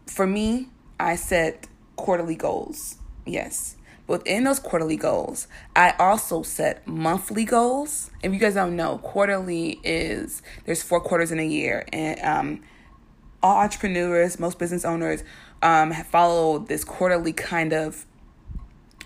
for 0.07 0.26
me, 0.26 0.69
I 0.99 1.17
set 1.17 1.67
quarterly 1.97 2.35
goals. 2.35 2.97
Yes. 3.25 3.76
But 4.07 4.25
within 4.25 4.45
those 4.45 4.59
quarterly 4.59 4.97
goals, 4.97 5.47
I 5.76 5.95
also 5.99 6.43
set 6.43 6.87
monthly 6.87 7.45
goals. 7.45 8.11
If 8.23 8.33
you 8.33 8.40
guys 8.40 8.55
don't 8.55 8.75
know, 8.75 8.99
quarterly 8.99 9.79
is 9.85 10.43
there's 10.64 10.83
four 10.83 11.00
quarters 11.00 11.31
in 11.31 11.38
a 11.38 11.47
year, 11.47 11.87
and 11.93 12.19
um, 12.21 12.62
all 13.40 13.59
entrepreneurs, 13.59 14.40
most 14.40 14.59
business 14.59 14.85
owners, 14.85 15.23
um, 15.62 15.93
have 15.93 16.07
followed 16.07 16.67
this 16.67 16.85
quarterly 16.85 17.33
kind 17.33 17.73
of 17.73 18.05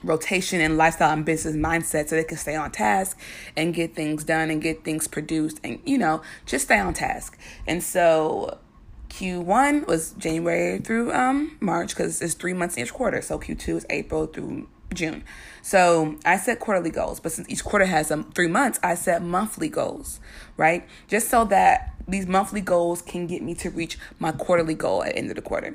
rotation 0.05 0.61
and 0.61 0.77
lifestyle 0.77 1.13
and 1.13 1.25
business 1.25 1.57
mindset 1.57 2.09
so 2.09 2.17
they 2.17 2.25
can 2.25 2.37
stay 2.37 2.55
on 2.55 2.71
task 2.71 3.19
and 3.57 3.75
get 3.75 3.95
things 3.95 4.25
done 4.25 4.51
and 4.51 4.63
get 4.63 4.85
things 4.85 5.09
produced 5.09 5.61
and 5.65 5.81
you 5.85 5.99
know 5.99 6.23
just 6.47 6.67
stay 6.67 6.79
on 6.79 6.95
task. 6.95 7.39
And 7.67 7.83
so 7.83 8.59
q1 9.09 9.87
was 9.87 10.11
january 10.13 10.81
through 10.81 11.13
um 11.13 11.57
march 11.61 11.91
because 11.91 12.21
it's 12.21 12.35
three 12.35 12.55
months 12.55 12.77
each 12.79 12.93
quarter. 12.93 13.23
So 13.23 13.39
q2 13.39 13.69
is 13.77 13.87
april 13.91 14.27
through 14.27 14.69
june. 14.93 15.25
So 15.63 16.17
i 16.25 16.37
set 16.37 16.61
quarterly 16.61 16.91
goals 16.91 17.21
but 17.21 17.33
since 17.33 17.49
each 17.49 17.65
quarter 17.65 17.87
has 17.87 18.11
um, 18.11 18.31
three 18.33 18.49
months 18.49 18.79
i 18.83 18.95
set 18.95 19.23
monthly 19.23 19.69
goals 19.69 20.21
right? 20.57 20.87
Just 21.09 21.29
so 21.29 21.45
that 21.47 21.95
these 22.07 22.27
monthly 22.27 22.61
goals 22.61 23.03
can 23.03 23.27
get 23.27 23.43
me 23.43 23.55
to 23.57 23.71
reach 23.71 23.99
my 24.19 24.33
quarterly 24.33 24.75
goal 24.75 25.03
at 25.03 25.13
the 25.13 25.19
end 25.19 25.31
of 25.31 25.37
the 25.37 25.43
quarter. 25.43 25.75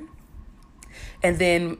And 1.22 1.38
then 1.38 1.78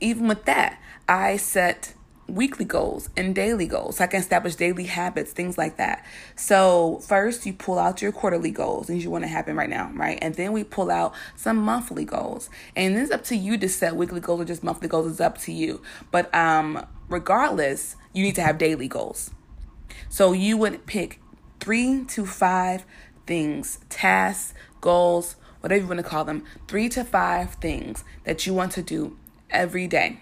even 0.00 0.28
with 0.28 0.44
that 0.44 0.78
I 1.12 1.36
set 1.36 1.92
weekly 2.26 2.64
goals 2.64 3.10
and 3.18 3.34
daily 3.34 3.66
goals. 3.66 3.98
So 3.98 4.04
I 4.04 4.06
can 4.06 4.18
establish 4.18 4.54
daily 4.54 4.84
habits, 4.84 5.32
things 5.32 5.58
like 5.58 5.76
that. 5.76 6.06
So 6.36 7.02
first 7.06 7.44
you 7.44 7.52
pull 7.52 7.78
out 7.78 8.00
your 8.00 8.12
quarterly 8.12 8.50
goals, 8.50 8.86
things 8.86 9.04
you 9.04 9.10
want 9.10 9.24
to 9.24 9.28
happen 9.28 9.54
right 9.54 9.68
now, 9.68 9.90
right? 9.94 10.18
And 10.22 10.34
then 10.36 10.52
we 10.52 10.64
pull 10.64 10.90
out 10.90 11.12
some 11.36 11.58
monthly 11.58 12.06
goals. 12.06 12.48
And 12.74 12.96
it's 12.96 13.10
up 13.10 13.24
to 13.24 13.36
you 13.36 13.58
to 13.58 13.68
set 13.68 13.94
weekly 13.94 14.20
goals 14.20 14.40
or 14.40 14.46
just 14.46 14.64
monthly 14.64 14.88
goals. 14.88 15.06
It's 15.06 15.20
up 15.20 15.36
to 15.40 15.52
you. 15.52 15.82
But 16.10 16.34
um 16.34 16.86
regardless, 17.10 17.96
you 18.14 18.22
need 18.22 18.36
to 18.36 18.42
have 18.42 18.56
daily 18.56 18.88
goals. 18.88 19.32
So 20.08 20.32
you 20.32 20.56
would 20.56 20.86
pick 20.86 21.20
three 21.60 22.06
to 22.06 22.24
five 22.24 22.86
things, 23.26 23.80
tasks, 23.90 24.54
goals, 24.80 25.36
whatever 25.60 25.82
you 25.82 25.88
want 25.88 25.98
to 25.98 26.04
call 26.04 26.24
them, 26.24 26.44
three 26.68 26.88
to 26.88 27.04
five 27.04 27.52
things 27.56 28.02
that 28.24 28.46
you 28.46 28.54
want 28.54 28.72
to 28.72 28.82
do 28.82 29.18
every 29.50 29.86
day 29.86 30.18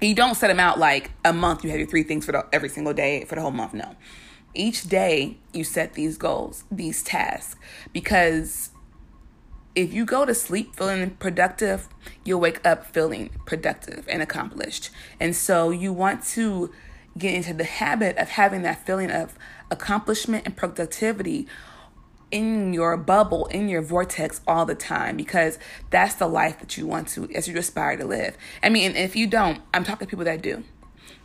you 0.00 0.14
don't 0.14 0.34
set 0.34 0.48
them 0.48 0.60
out 0.60 0.78
like 0.78 1.10
a 1.24 1.32
month 1.32 1.64
you 1.64 1.70
have 1.70 1.78
your 1.78 1.88
three 1.88 2.02
things 2.02 2.24
for 2.24 2.32
the, 2.32 2.46
every 2.52 2.68
single 2.68 2.92
day 2.92 3.24
for 3.24 3.34
the 3.34 3.40
whole 3.40 3.50
month 3.50 3.74
no. 3.74 3.96
Each 4.54 4.84
day 4.84 5.38
you 5.52 5.64
set 5.64 5.94
these 5.94 6.16
goals 6.16 6.64
these 6.70 7.02
tasks 7.02 7.56
because 7.92 8.70
if 9.74 9.92
you 9.92 10.04
go 10.04 10.24
to 10.24 10.34
sleep 10.34 10.76
feeling 10.76 11.10
productive 11.10 11.88
you'll 12.24 12.40
wake 12.40 12.64
up 12.66 12.86
feeling 12.86 13.30
productive 13.46 14.06
and 14.08 14.22
accomplished. 14.22 14.90
And 15.18 15.34
so 15.34 15.70
you 15.70 15.92
want 15.92 16.24
to 16.28 16.72
get 17.16 17.34
into 17.34 17.54
the 17.54 17.64
habit 17.64 18.16
of 18.18 18.30
having 18.30 18.62
that 18.62 18.84
feeling 18.84 19.10
of 19.10 19.38
accomplishment 19.70 20.44
and 20.44 20.56
productivity 20.56 21.46
in 22.30 22.72
your 22.72 22.96
bubble, 22.96 23.46
in 23.46 23.68
your 23.68 23.82
vortex 23.82 24.40
all 24.46 24.66
the 24.66 24.74
time 24.74 25.16
because 25.16 25.58
that's 25.90 26.14
the 26.14 26.26
life 26.26 26.58
that 26.60 26.76
you 26.76 26.86
want 26.86 27.08
to, 27.08 27.30
as 27.34 27.48
you 27.48 27.56
aspire 27.56 27.96
to 27.96 28.04
live. 28.04 28.36
I 28.62 28.68
mean, 28.68 28.96
if 28.96 29.14
you 29.14 29.26
don't, 29.26 29.62
I'm 29.72 29.84
talking 29.84 30.06
to 30.06 30.10
people 30.10 30.24
that 30.24 30.42
do. 30.42 30.64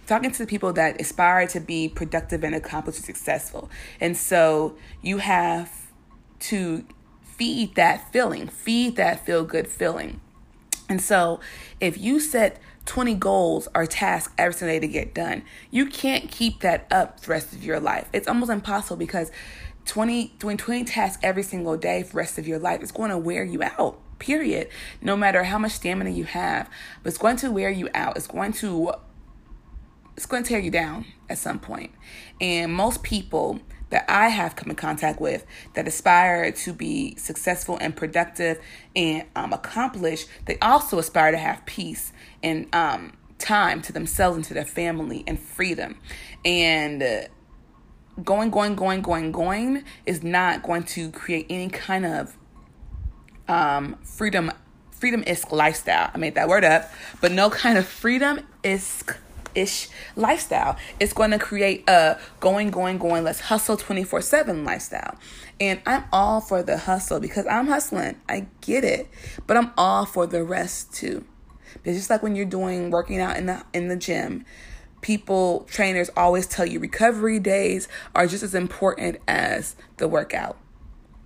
Talking 0.05 0.31
to 0.31 0.37
the 0.39 0.47
people 0.47 0.73
that 0.73 0.99
aspire 0.99 1.47
to 1.47 1.59
be 1.59 1.87
productive 1.87 2.43
and 2.43 2.55
accomplished 2.55 2.99
and 2.99 3.05
successful. 3.05 3.69
And 3.99 4.17
so 4.17 4.75
you 5.01 5.17
have 5.17 5.87
to 6.39 6.85
feed 7.23 7.75
that 7.75 8.11
feeling, 8.11 8.47
feed 8.47 8.95
that 8.95 9.25
feel 9.25 9.43
good 9.43 9.67
feeling. 9.67 10.19
And 10.89 11.01
so 11.01 11.39
if 11.79 11.97
you 11.97 12.19
set 12.19 12.59
20 12.85 13.13
goals 13.15 13.67
or 13.75 13.85
tasks 13.85 14.33
every 14.37 14.53
single 14.53 14.75
day 14.75 14.79
to 14.79 14.87
get 14.87 15.13
done, 15.13 15.43
you 15.69 15.85
can't 15.85 16.31
keep 16.31 16.61
that 16.61 16.87
up 16.89 17.19
the 17.19 17.29
rest 17.29 17.53
of 17.53 17.63
your 17.63 17.79
life. 17.79 18.09
It's 18.11 18.27
almost 18.27 18.51
impossible 18.51 18.97
because 18.97 19.31
20 19.85 20.35
doing 20.39 20.57
20 20.57 20.83
tasks 20.85 21.19
every 21.23 21.43
single 21.43 21.77
day 21.77 22.03
for 22.03 22.11
the 22.11 22.17
rest 22.17 22.37
of 22.37 22.47
your 22.47 22.59
life 22.59 22.81
is 22.81 22.91
going 22.91 23.09
to 23.09 23.17
wear 23.17 23.43
you 23.43 23.63
out 23.63 23.99
period 24.19 24.67
no 25.01 25.15
matter 25.15 25.43
how 25.45 25.57
much 25.57 25.71
stamina 25.71 26.09
you 26.09 26.25
have 26.25 26.69
but 27.01 27.09
it's 27.09 27.17
going 27.17 27.37
to 27.37 27.49
wear 27.49 27.69
you 27.69 27.89
out 27.93 28.17
it's 28.17 28.27
going 28.27 28.51
to 28.51 28.91
it's 30.17 30.25
going 30.25 30.43
to 30.43 30.49
tear 30.49 30.59
you 30.59 30.69
down 30.69 31.05
at 31.29 31.37
some 31.37 31.59
point. 31.59 31.91
and 32.41 32.73
most 32.73 33.03
people 33.03 33.61
that 33.89 34.05
I 34.07 34.27
have 34.27 34.55
come 34.55 34.69
in 34.69 34.75
contact 34.75 35.19
with 35.19 35.45
that 35.73 35.87
aspire 35.87 36.51
to 36.51 36.73
be 36.73 37.15
successful 37.15 37.77
and 37.81 37.95
productive 37.95 38.59
and 38.95 39.23
um, 39.35 39.53
accomplished, 39.53 40.27
they 40.45 40.59
also 40.59 40.99
aspire 40.99 41.31
to 41.31 41.37
have 41.37 41.65
peace 41.65 42.11
and 42.43 42.67
um, 42.75 43.13
time 43.39 43.81
to 43.83 43.93
themselves 43.93 44.35
and 44.35 44.45
to 44.45 44.53
their 44.53 44.65
family 44.65 45.23
and 45.25 45.39
freedom. 45.39 45.97
And 46.45 47.01
uh, 47.01 47.21
going, 48.23 48.49
going, 48.49 48.75
going, 48.75 49.01
going, 49.01 49.31
going 49.31 49.83
is 50.05 50.23
not 50.23 50.63
going 50.63 50.83
to 50.83 51.11
create 51.11 51.45
any 51.49 51.69
kind 51.69 52.05
of 52.05 52.37
um, 53.47 53.95
freedom 54.03 54.51
freedom 54.91 55.23
isk 55.23 55.51
lifestyle. 55.51 56.11
I 56.13 56.17
made 56.17 56.35
that 56.35 56.49
word 56.49 56.63
up, 56.65 56.91
but 57.21 57.31
no 57.31 57.49
kind 57.49 57.77
of 57.77 57.87
freedom 57.87 58.41
isk 58.63 59.15
ish 59.55 59.89
lifestyle. 60.15 60.77
It's 60.99 61.13
going 61.13 61.31
to 61.31 61.39
create 61.39 61.89
a 61.89 62.19
going, 62.39 62.69
going, 62.69 62.97
going, 62.97 63.23
let's 63.23 63.39
hustle 63.39 63.77
24 63.77 64.21
7 64.21 64.63
lifestyle. 64.63 65.15
And 65.59 65.81
I'm 65.85 66.05
all 66.11 66.41
for 66.41 66.63
the 66.63 66.77
hustle 66.77 67.19
because 67.19 67.45
I'm 67.47 67.67
hustling. 67.67 68.15
I 68.27 68.47
get 68.61 68.83
it. 68.83 69.07
But 69.47 69.57
I'm 69.57 69.71
all 69.77 70.05
for 70.05 70.25
the 70.27 70.43
rest 70.43 70.93
too. 70.93 71.25
It's 71.83 71.97
just 71.97 72.09
like 72.09 72.23
when 72.23 72.35
you're 72.35 72.45
doing 72.45 72.91
working 72.91 73.19
out 73.19 73.37
in 73.37 73.45
the 73.45 73.63
in 73.73 73.87
the 73.87 73.95
gym, 73.95 74.45
people, 75.01 75.67
trainers 75.69 76.09
always 76.15 76.47
tell 76.47 76.65
you 76.65 76.79
recovery 76.79 77.39
days 77.39 77.87
are 78.15 78.27
just 78.27 78.43
as 78.43 78.53
important 78.53 79.17
as 79.27 79.75
the 79.97 80.07
workout. 80.07 80.57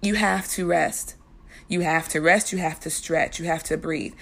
You 0.01 0.15
have 0.15 0.47
to 0.49 0.65
rest. 0.65 1.15
You 1.67 1.81
have 1.81 2.09
to 2.09 2.21
rest, 2.21 2.51
you 2.51 2.59
have 2.59 2.79
to 2.81 2.89
stretch, 2.89 3.39
you 3.39 3.45
have 3.45 3.63
to 3.63 3.77
breathe. 3.77 4.13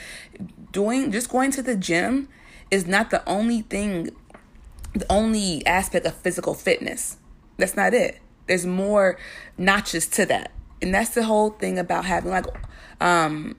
Doing 0.71 1.11
just 1.11 1.29
going 1.29 1.51
to 1.51 1.61
the 1.61 1.75
gym 1.75 2.29
is 2.69 2.87
not 2.87 3.09
the 3.09 3.27
only 3.27 3.61
thing, 3.63 4.11
the 4.93 5.11
only 5.11 5.65
aspect 5.65 6.05
of 6.05 6.13
physical 6.15 6.53
fitness. 6.53 7.17
That's 7.57 7.75
not 7.75 7.93
it. 7.93 8.19
There's 8.47 8.65
more 8.65 9.17
notches 9.57 10.07
to 10.07 10.25
that. 10.27 10.51
And 10.81 10.93
that's 10.93 11.09
the 11.09 11.23
whole 11.23 11.49
thing 11.49 11.77
about 11.77 12.05
having 12.05 12.31
like 12.31 12.45
um 13.01 13.57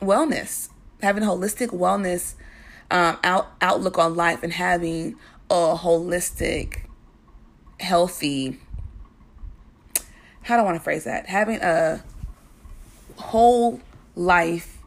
wellness, 0.00 0.68
having 1.02 1.24
holistic 1.24 1.68
wellness 1.68 2.34
um, 2.90 3.18
out, 3.24 3.48
outlook 3.60 3.98
on 3.98 4.14
life 4.14 4.42
and 4.42 4.52
having 4.52 5.16
a 5.50 5.76
holistic, 5.76 6.82
healthy, 7.80 8.58
how 10.42 10.56
do 10.56 10.62
I 10.62 10.64
want 10.64 10.76
to 10.76 10.82
phrase 10.82 11.04
that? 11.04 11.26
Having 11.26 11.60
a 11.62 12.04
whole 13.16 13.80
life 14.14 14.78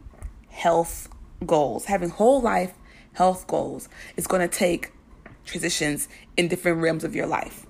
health 0.49 1.09
goals, 1.45 1.85
having 1.85 2.09
whole 2.09 2.41
life 2.41 2.73
health 3.13 3.47
goals 3.47 3.89
is 4.15 4.27
going 4.27 4.41
to 4.41 4.47
take 4.47 4.91
transitions 5.45 6.07
in 6.37 6.47
different 6.47 6.81
realms 6.81 7.03
of 7.03 7.15
your 7.15 7.27
life. 7.27 7.65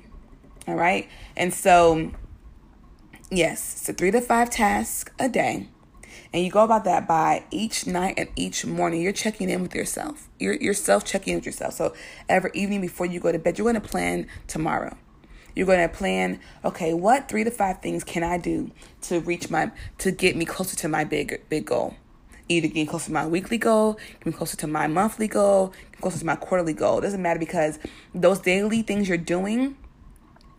All 0.67 0.75
right. 0.75 1.09
And 1.35 1.53
so, 1.53 2.11
yes, 3.31 3.81
so 3.81 3.93
three 3.93 4.11
to 4.11 4.21
five 4.21 4.49
tasks 4.49 5.11
a 5.19 5.29
day 5.29 5.69
and 6.31 6.43
you 6.43 6.51
go 6.51 6.63
about 6.63 6.83
that 6.83 7.07
by 7.07 7.43
each 7.49 7.87
night 7.87 8.15
and 8.17 8.29
each 8.35 8.65
morning, 8.65 9.01
you're 9.01 9.11
checking 9.11 9.49
in 9.49 9.61
with 9.63 9.73
yourself. 9.73 10.29
You're 10.37 10.53
yourself 10.53 11.03
checking 11.03 11.33
in 11.33 11.39
with 11.39 11.45
yourself. 11.45 11.73
So 11.73 11.93
every 12.27 12.51
evening 12.53 12.81
before 12.81 13.07
you 13.07 13.19
go 13.19 13.31
to 13.31 13.39
bed, 13.39 13.57
you're 13.57 13.71
going 13.71 13.81
to 13.81 13.87
plan 13.87 14.27
tomorrow. 14.47 14.95
You're 15.55 15.65
going 15.65 15.87
to 15.87 15.93
plan, 15.93 16.39
okay, 16.63 16.93
what 16.93 17.27
three 17.27 17.43
to 17.43 17.51
five 17.51 17.81
things 17.81 18.03
can 18.03 18.23
I 18.23 18.37
do 18.37 18.69
to 19.03 19.19
reach 19.21 19.49
my, 19.49 19.71
to 19.97 20.11
get 20.11 20.35
me 20.35 20.45
closer 20.45 20.75
to 20.77 20.87
my 20.87 21.03
big, 21.03 21.41
big 21.49 21.65
goal? 21.65 21.95
Either 22.47 22.67
getting 22.67 22.85
closer 22.85 23.07
to 23.07 23.11
my 23.11 23.25
weekly 23.27 23.57
goal, 23.57 23.99
getting 24.19 24.33
closer 24.33 24.57
to 24.57 24.67
my 24.67 24.85
monthly 24.87 25.27
goal, 25.27 25.73
getting 25.91 26.01
closer 26.01 26.19
to 26.19 26.25
my 26.25 26.35
quarterly 26.35 26.73
goal. 26.73 26.99
It 26.99 27.01
doesn't 27.01 27.21
matter 27.21 27.39
because 27.39 27.79
those 28.13 28.39
daily 28.39 28.83
things 28.83 29.07
you're 29.07 29.17
doing, 29.17 29.77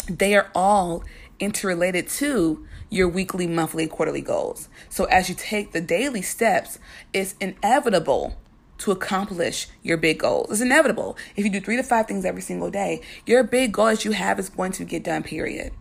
they 0.09 0.35
are 0.35 0.51
all 0.55 1.05
interrelated 1.41 2.09
to 2.09 2.67
your 2.91 3.09
weekly, 3.09 3.47
monthly, 3.47 3.87
quarterly 3.87 4.21
goals. 4.21 4.69
So 4.89 5.05
as 5.05 5.29
you 5.29 5.35
take 5.35 5.73
the 5.73 5.81
daily 5.81 6.23
steps, 6.23 6.79
it's 7.13 7.35
inevitable 7.41 8.37
to 8.79 8.93
accomplish 8.93 9.69
your 9.83 9.97
big 9.97 10.19
goals. 10.19 10.51
It's 10.51 10.61
inevitable. 10.61 11.17
If 11.37 11.45
you 11.45 11.51
do 11.51 11.61
three 11.61 11.77
to 11.77 11.83
five 11.83 12.07
things 12.07 12.25
every 12.25 12.43
single 12.43 12.71
day, 12.71 13.03
your 13.27 13.43
big 13.45 13.73
goal 13.73 13.87
that 13.87 14.05
you 14.05 14.13
have 14.13 14.39
is 14.39 14.49
going 14.49 14.73
to 14.73 14.85
get 14.85 15.05
done, 15.05 15.23
period. 15.23 15.73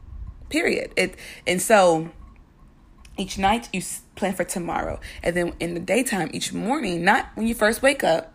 Period. 0.50 0.94
It 0.98 1.16
and 1.46 1.62
so 1.62 2.10
each 3.18 3.38
night 3.38 3.70
you 3.74 3.82
plan 4.16 4.34
for 4.34 4.44
tomorrow. 4.44 5.00
And 5.24 5.36
then 5.36 5.54
in 5.60 5.74
the 5.74 5.80
daytime, 5.80 6.30
each 6.34 6.54
morning, 6.54 7.04
not 7.04 7.30
when 7.36 7.48
you 7.48 7.56
first 7.56 7.82
wake 7.82 8.04
up, 8.04 8.34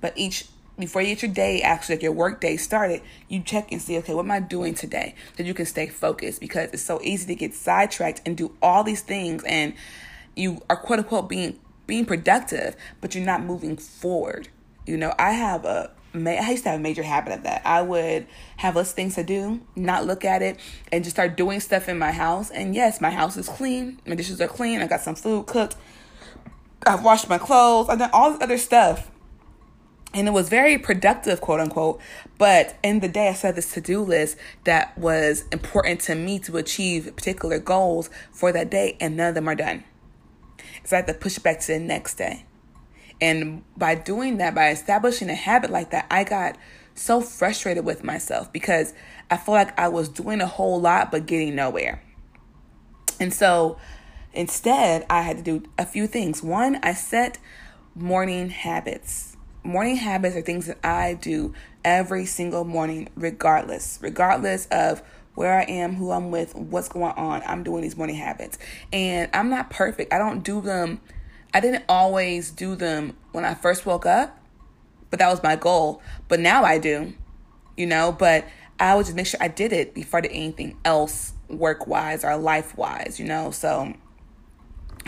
but 0.00 0.12
each 0.16 0.46
before 0.78 1.02
you 1.02 1.08
get 1.08 1.22
your 1.22 1.32
day 1.32 1.62
actually 1.62 1.96
like 1.96 2.02
your 2.02 2.12
work 2.12 2.40
day 2.40 2.56
started 2.56 3.00
you 3.28 3.40
check 3.40 3.70
and 3.70 3.80
see 3.80 3.96
okay 3.98 4.14
what 4.14 4.24
am 4.24 4.30
i 4.30 4.40
doing 4.40 4.74
today 4.74 5.14
so 5.36 5.42
you 5.42 5.54
can 5.54 5.66
stay 5.66 5.86
focused 5.86 6.40
because 6.40 6.70
it's 6.72 6.82
so 6.82 7.00
easy 7.02 7.26
to 7.26 7.34
get 7.34 7.54
sidetracked 7.54 8.20
and 8.26 8.36
do 8.36 8.54
all 8.60 8.82
these 8.82 9.00
things 9.00 9.42
and 9.44 9.74
you 10.34 10.60
are 10.68 10.76
quote 10.76 10.98
unquote 10.98 11.28
being 11.28 11.58
being 11.86 12.04
productive 12.04 12.74
but 13.00 13.14
you're 13.14 13.24
not 13.24 13.42
moving 13.42 13.76
forward 13.76 14.48
you 14.86 14.96
know 14.96 15.14
i 15.18 15.32
have 15.32 15.64
a 15.64 15.90
I 16.16 16.50
used 16.52 16.62
to 16.62 16.70
have 16.70 16.78
a 16.78 16.82
major 16.82 17.02
habit 17.02 17.32
of 17.32 17.42
that. 17.42 17.62
I 17.64 17.82
would 17.82 18.28
have 18.58 18.76
less 18.76 18.92
things 18.92 19.16
to 19.16 19.24
do, 19.24 19.60
not 19.74 20.06
look 20.06 20.24
at 20.24 20.42
it, 20.42 20.60
and 20.92 21.02
just 21.02 21.16
start 21.16 21.36
doing 21.36 21.58
stuff 21.58 21.88
in 21.88 21.98
my 21.98 22.12
house. 22.12 22.52
And 22.52 22.72
yes, 22.72 23.00
my 23.00 23.10
house 23.10 23.36
is 23.36 23.48
clean. 23.48 24.00
My 24.06 24.14
dishes 24.14 24.40
are 24.40 24.46
clean. 24.46 24.80
I 24.80 24.86
got 24.86 25.00
some 25.00 25.16
food 25.16 25.46
cooked. 25.46 25.74
I've 26.86 27.02
washed 27.02 27.28
my 27.28 27.38
clothes. 27.38 27.88
I've 27.88 27.98
done 27.98 28.10
all 28.12 28.30
this 28.30 28.40
other 28.40 28.58
stuff 28.58 29.10
and 30.14 30.28
it 30.28 30.30
was 30.30 30.48
very 30.48 30.78
productive, 30.78 31.40
quote 31.40 31.60
unquote. 31.60 32.00
But 32.38 32.76
in 32.82 33.00
the 33.00 33.08
day, 33.08 33.28
I 33.28 33.34
set 33.34 33.56
this 33.56 33.72
to 33.74 33.80
do 33.80 34.00
list 34.00 34.36
that 34.62 34.96
was 34.96 35.44
important 35.50 36.00
to 36.02 36.14
me 36.14 36.38
to 36.40 36.56
achieve 36.56 37.14
particular 37.16 37.58
goals 37.58 38.08
for 38.30 38.52
that 38.52 38.70
day, 38.70 38.96
and 39.00 39.16
none 39.16 39.30
of 39.30 39.34
them 39.34 39.48
are 39.48 39.54
done. 39.54 39.84
So 40.84 40.96
I 40.96 40.98
had 40.98 41.06
to 41.08 41.14
push 41.14 41.38
back 41.38 41.60
to 41.60 41.66
the 41.72 41.78
next 41.78 42.14
day. 42.14 42.46
And 43.20 43.64
by 43.76 43.94
doing 43.94 44.38
that, 44.38 44.54
by 44.54 44.70
establishing 44.70 45.30
a 45.30 45.34
habit 45.34 45.70
like 45.70 45.90
that, 45.90 46.06
I 46.10 46.24
got 46.24 46.56
so 46.94 47.20
frustrated 47.20 47.84
with 47.84 48.04
myself 48.04 48.52
because 48.52 48.94
I 49.30 49.36
felt 49.36 49.56
like 49.56 49.78
I 49.78 49.88
was 49.88 50.08
doing 50.08 50.40
a 50.40 50.46
whole 50.46 50.80
lot 50.80 51.10
but 51.10 51.26
getting 51.26 51.54
nowhere. 51.54 52.02
And 53.18 53.32
so 53.32 53.78
instead, 54.32 55.06
I 55.08 55.22
had 55.22 55.38
to 55.38 55.42
do 55.42 55.62
a 55.78 55.86
few 55.86 56.06
things. 56.06 56.42
One, 56.42 56.78
I 56.82 56.92
set 56.92 57.38
morning 57.94 58.50
habits. 58.50 59.33
Morning 59.66 59.96
habits 59.96 60.36
are 60.36 60.42
things 60.42 60.66
that 60.66 60.78
I 60.84 61.14
do 61.14 61.54
every 61.82 62.26
single 62.26 62.64
morning, 62.64 63.08
regardless, 63.16 63.98
regardless 64.02 64.66
of 64.66 65.02
where 65.34 65.58
I 65.58 65.62
am, 65.62 65.94
who 65.94 66.10
I'm 66.10 66.30
with, 66.30 66.54
what's 66.54 66.90
going 66.90 67.14
on. 67.16 67.42
I'm 67.46 67.62
doing 67.62 67.80
these 67.80 67.96
morning 67.96 68.16
habits. 68.16 68.58
And 68.92 69.30
I'm 69.32 69.48
not 69.48 69.70
perfect. 69.70 70.12
I 70.12 70.18
don't 70.18 70.44
do 70.44 70.60
them, 70.60 71.00
I 71.54 71.60
didn't 71.60 71.84
always 71.88 72.50
do 72.50 72.74
them 72.74 73.16
when 73.32 73.46
I 73.46 73.54
first 73.54 73.86
woke 73.86 74.04
up, 74.04 74.38
but 75.08 75.18
that 75.18 75.30
was 75.30 75.42
my 75.42 75.56
goal. 75.56 76.02
But 76.28 76.40
now 76.40 76.64
I 76.64 76.78
do, 76.78 77.14
you 77.74 77.86
know, 77.86 78.12
but 78.12 78.46
I 78.78 78.94
would 78.94 79.06
just 79.06 79.16
make 79.16 79.26
sure 79.26 79.42
I 79.42 79.48
did 79.48 79.72
it 79.72 79.94
before 79.94 80.18
I 80.18 80.20
did 80.22 80.32
anything 80.32 80.76
else 80.84 81.32
work 81.48 81.86
wise 81.86 82.22
or 82.22 82.36
life 82.36 82.76
wise, 82.76 83.18
you 83.18 83.24
know. 83.24 83.50
So 83.50 83.94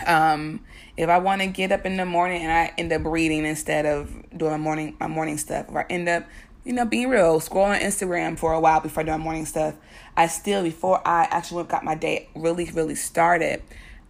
um 0.05 0.61
if 0.95 1.09
I 1.09 1.19
want 1.19 1.41
to 1.41 1.47
get 1.47 1.71
up 1.71 1.85
in 1.85 1.97
the 1.97 2.05
morning 2.05 2.41
and 2.41 2.51
I 2.51 2.73
end 2.77 2.91
up 2.91 3.05
reading 3.05 3.45
instead 3.45 3.85
of 3.85 4.11
doing 4.35 4.51
my 4.51 4.57
morning 4.57 4.97
my 4.99 5.07
morning 5.07 5.37
stuff, 5.37 5.67
or 5.69 5.81
I 5.81 5.85
end 5.89 6.09
up, 6.09 6.25
you 6.63 6.73
know, 6.73 6.85
being 6.85 7.09
real, 7.09 7.39
scrolling 7.39 7.79
Instagram 7.79 8.37
for 8.37 8.53
a 8.53 8.59
while 8.59 8.79
before 8.79 9.03
doing 9.03 9.19
morning 9.19 9.45
stuff, 9.45 9.75
I 10.15 10.27
still 10.27 10.63
before 10.63 11.07
I 11.07 11.27
actually 11.29 11.63
got 11.65 11.83
my 11.83 11.95
day 11.95 12.29
really, 12.35 12.65
really 12.71 12.95
started, 12.95 13.61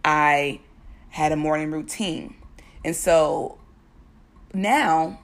I 0.04 0.60
had 1.10 1.32
a 1.32 1.36
morning 1.36 1.70
routine. 1.70 2.34
And 2.84 2.96
so 2.96 3.58
now, 4.54 5.20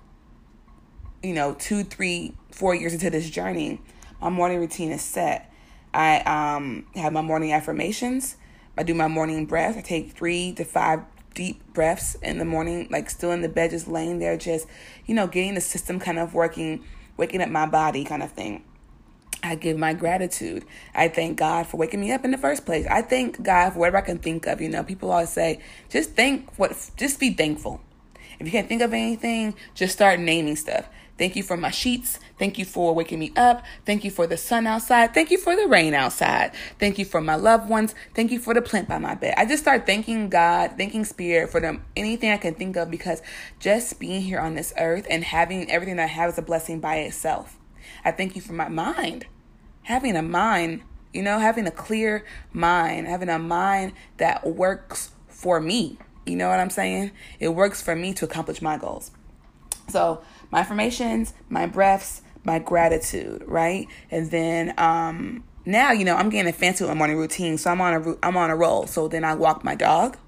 you 1.23 1.33
know, 1.35 1.54
two, 1.54 1.85
three, 1.85 2.35
four 2.50 2.75
years 2.75 2.92
into 2.92 3.11
this 3.11 3.28
journey, 3.30 3.80
my 4.21 4.28
morning 4.28 4.59
routine 4.59 4.92
is 4.92 5.02
set. 5.02 5.50
I 5.92 6.18
um, 6.21 6.87
have 6.94 7.12
my 7.12 7.23
morning 7.23 7.52
affirmations. 7.52 8.37
I 8.76 8.83
do 8.83 8.95
my 8.95 9.09
morning 9.09 9.47
breath. 9.47 9.76
I 9.76 9.81
take 9.81 10.12
three 10.12 10.52
to 10.54 10.64
five 10.64 11.00
deep 11.35 11.73
breaths 11.73 12.14
in 12.16 12.38
the 12.38 12.45
morning, 12.45 12.88
like 12.90 13.11
still 13.11 13.33
in 13.33 13.43
the 13.43 13.49
bed, 13.49 13.71
just 13.71 13.88
laying 13.88 14.19
there, 14.19 14.37
just, 14.37 14.66
you 15.07 15.14
know, 15.14 15.26
getting 15.26 15.54
the 15.54 15.61
system 15.61 15.99
kind 16.00 16.19
of 16.19 16.35
working, 16.35 16.85
waking 17.16 17.43
up 17.43 17.49
my 17.49 17.66
body 17.66 18.04
kind 18.04 18.23
of 18.23 18.33
thing. 18.33 18.64
I 19.43 19.57
give 19.57 19.76
my 19.76 19.93
gratitude. 19.93 20.64
I 20.95 21.09
thank 21.09 21.37
God 21.37 21.66
for 21.66 21.76
waking 21.76 22.00
me 22.00 22.12
up 22.12 22.25
in 22.25 22.31
the 22.31 22.38
first 22.38 22.64
place. 22.64 22.87
I 22.87 23.02
thank 23.02 23.43
God 23.43 23.75
for 23.75 23.81
whatever 23.81 23.99
I 23.99 24.00
can 24.00 24.19
think 24.19 24.47
of. 24.47 24.61
You 24.61 24.71
know, 24.71 24.83
people 24.83 25.11
always 25.11 25.28
say, 25.28 25.61
just 25.90 26.12
think 26.12 26.50
what, 26.57 26.90
just 26.97 27.21
be 27.21 27.35
thankful. 27.35 27.81
If 28.40 28.47
you 28.47 28.52
can't 28.52 28.69
think 28.69 28.83
of 28.83 28.95
anything, 28.95 29.54
just 29.75 29.93
start 29.93 30.19
naming 30.19 30.57
stuff. 30.57 30.88
Thank 31.16 31.37
you 31.37 31.42
for 31.44 31.56
my 31.56 31.71
sheets. 31.71 32.18
Thank 32.38 32.59
you 32.59 32.64
for 32.64 32.92
waking 32.94 33.21
me 33.21 33.33
up. 33.37 33.64
Thank 33.85 34.04
you 34.04 34.11
for 34.11 34.26
the 34.26 34.37
sun 34.37 34.66
outside. 34.66 35.14
Thank 35.14 35.30
you 35.30 35.38
for 35.38 35.54
the 35.54 35.68
rain 35.68 35.94
outside. 35.94 36.52
Thank 36.80 36.99
you 36.99 37.04
for 37.04 37.21
my 37.21 37.37
loved 37.37 37.68
ones. 37.68 37.94
Thank 38.14 38.33
you 38.33 38.40
for 38.40 38.52
the 38.52 38.62
plant 38.62 38.88
by 38.88 38.99
my 38.99 39.14
bed. 39.14 39.35
I 39.37 39.47
just 39.47 39.62
start 39.62 39.87
thanking 39.87 40.28
God, 40.28 40.73
thanking 40.76 41.04
Spirit 41.04 41.50
for 41.50 41.61
them, 41.61 41.85
anything 41.97 42.30
I 42.30 42.37
can 42.37 42.54
think 42.54 42.76
of 42.76 42.90
because 42.90 43.23
just 43.61 44.00
being 44.00 44.23
here 44.23 44.40
on 44.40 44.54
this 44.54 44.73
earth 44.78 45.06
and 45.09 45.23
having 45.23 45.71
everything 45.71 46.00
I 46.00 46.06
have 46.06 46.30
is 46.30 46.38
a 46.38 46.42
blessing 46.42 46.80
by 46.80 46.97
itself. 46.97 47.59
I 48.04 48.11
thank 48.11 48.35
you 48.35 48.42
for 48.42 48.52
my 48.52 48.68
mind. 48.68 49.26
Having 49.83 50.16
a 50.16 50.22
mind, 50.22 50.83
you 51.12 51.22
know, 51.22 51.38
having 51.38 51.66
a 51.66 51.70
clear 51.70 52.24
mind, 52.53 53.07
having 53.07 53.29
a 53.29 53.38
mind 53.38 53.92
that 54.16 54.44
works 54.46 55.12
for 55.29 55.61
me. 55.61 55.98
You 56.27 56.37
know 56.37 56.48
what 56.48 56.59
I'm 56.59 56.70
saying? 56.70 57.12
It 57.38 57.50
works 57.50 57.83
for 57.83 57.94
me 57.94 58.14
to 58.14 58.24
accomplish 58.24 58.62
my 58.62 58.79
goals. 58.79 59.11
So, 59.88 60.22
my 60.50 60.61
affirmations, 60.61 61.35
my 61.48 61.66
breaths, 61.66 62.22
my 62.44 62.59
gratitude, 62.59 63.42
right? 63.46 63.88
And 64.11 64.30
then 64.30 64.74
um 64.78 65.44
now, 65.66 65.92
you 65.92 66.04
know, 66.04 66.14
I'm 66.14 66.28
getting 66.28 66.48
a 66.48 66.52
fancy 66.52 66.85
with 66.85 66.90
my 66.90 66.94
morning 66.94 67.16
routine, 67.16 67.57
so 67.57 67.70
I'm 67.70 67.80
on 67.80 67.94
a 67.94 68.16
I'm 68.22 68.37
on 68.37 68.50
a 68.50 68.57
roll. 68.57 68.87
So 68.87 69.09
then 69.09 69.24
I 69.24 69.35
walk 69.35 69.64
my 69.64 69.74
dog. 69.74 70.18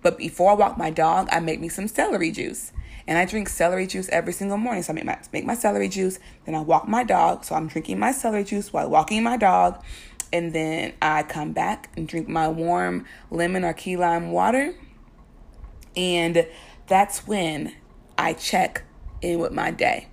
But 0.00 0.16
before 0.16 0.52
I 0.52 0.54
walk 0.54 0.78
my 0.78 0.90
dog, 0.90 1.28
I 1.30 1.40
make 1.40 1.60
me 1.60 1.68
some 1.68 1.88
celery 1.88 2.30
juice. 2.30 2.72
And 3.06 3.16
I 3.16 3.24
drink 3.24 3.48
celery 3.48 3.86
juice 3.86 4.08
every 4.10 4.32
single 4.32 4.58
morning. 4.58 4.82
So 4.82 4.92
I 4.92 4.94
make 4.94 5.04
my 5.04 5.18
make 5.32 5.44
my 5.44 5.54
celery 5.54 5.88
juice, 5.88 6.18
then 6.46 6.54
I 6.54 6.60
walk 6.60 6.88
my 6.88 7.04
dog. 7.04 7.44
So 7.44 7.54
I'm 7.54 7.66
drinking 7.66 7.98
my 7.98 8.12
celery 8.12 8.44
juice 8.44 8.72
while 8.72 8.88
walking 8.88 9.22
my 9.22 9.36
dog. 9.36 9.82
And 10.32 10.52
then 10.52 10.92
I 11.00 11.22
come 11.22 11.52
back 11.52 11.90
and 11.96 12.06
drink 12.06 12.28
my 12.28 12.48
warm 12.48 13.06
lemon 13.30 13.64
or 13.64 13.72
key 13.72 13.96
lime 13.96 14.30
water. 14.30 14.74
And 15.96 16.46
that's 16.86 17.26
when 17.26 17.74
I 18.16 18.34
check 18.34 18.84
in 19.22 19.38
with 19.38 19.52
my 19.52 19.70
day. 19.70 20.08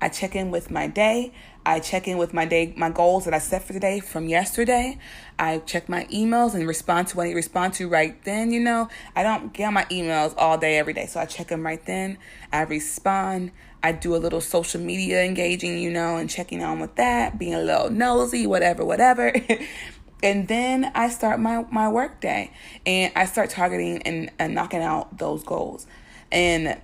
I 0.00 0.08
check 0.08 0.36
in 0.36 0.50
with 0.50 0.70
my 0.70 0.86
day. 0.86 1.32
I 1.64 1.80
check 1.80 2.06
in 2.06 2.18
with 2.18 2.34
my 2.34 2.44
day, 2.44 2.74
my 2.76 2.90
goals 2.90 3.24
that 3.24 3.32
I 3.32 3.38
set 3.38 3.62
for 3.62 3.72
today 3.72 4.00
from 4.00 4.28
yesterday. 4.28 4.98
I 5.38 5.58
check 5.58 5.88
my 5.88 6.04
emails 6.12 6.54
and 6.54 6.68
respond 6.68 7.08
to 7.08 7.16
what 7.16 7.26
I 7.26 7.32
respond 7.32 7.72
to 7.74 7.88
right 7.88 8.22
then. 8.24 8.52
You 8.52 8.60
know, 8.60 8.88
I 9.16 9.22
don't 9.22 9.54
get 9.54 9.72
my 9.72 9.84
emails 9.84 10.34
all 10.36 10.58
day, 10.58 10.76
every 10.76 10.92
day. 10.92 11.06
So 11.06 11.20
I 11.20 11.24
check 11.24 11.48
them 11.48 11.64
right 11.64 11.82
then. 11.86 12.18
I 12.52 12.62
respond. 12.62 13.52
I 13.82 13.92
do 13.92 14.14
a 14.14 14.18
little 14.18 14.42
social 14.42 14.80
media 14.80 15.22
engaging, 15.24 15.78
you 15.78 15.90
know, 15.90 16.18
and 16.18 16.28
checking 16.28 16.62
on 16.62 16.80
with 16.80 16.96
that, 16.96 17.38
being 17.38 17.54
a 17.54 17.62
little 17.62 17.88
nosy, 17.88 18.46
whatever, 18.46 18.84
whatever. 18.84 19.34
and 20.22 20.48
then 20.48 20.92
I 20.94 21.08
start 21.08 21.40
my, 21.40 21.64
my 21.70 21.88
work 21.88 22.20
day 22.20 22.52
and 22.84 23.10
I 23.16 23.24
start 23.24 23.48
targeting 23.48 24.02
and, 24.02 24.30
and 24.38 24.54
knocking 24.54 24.82
out 24.82 25.16
those 25.16 25.42
goals. 25.42 25.86
And 26.30 26.78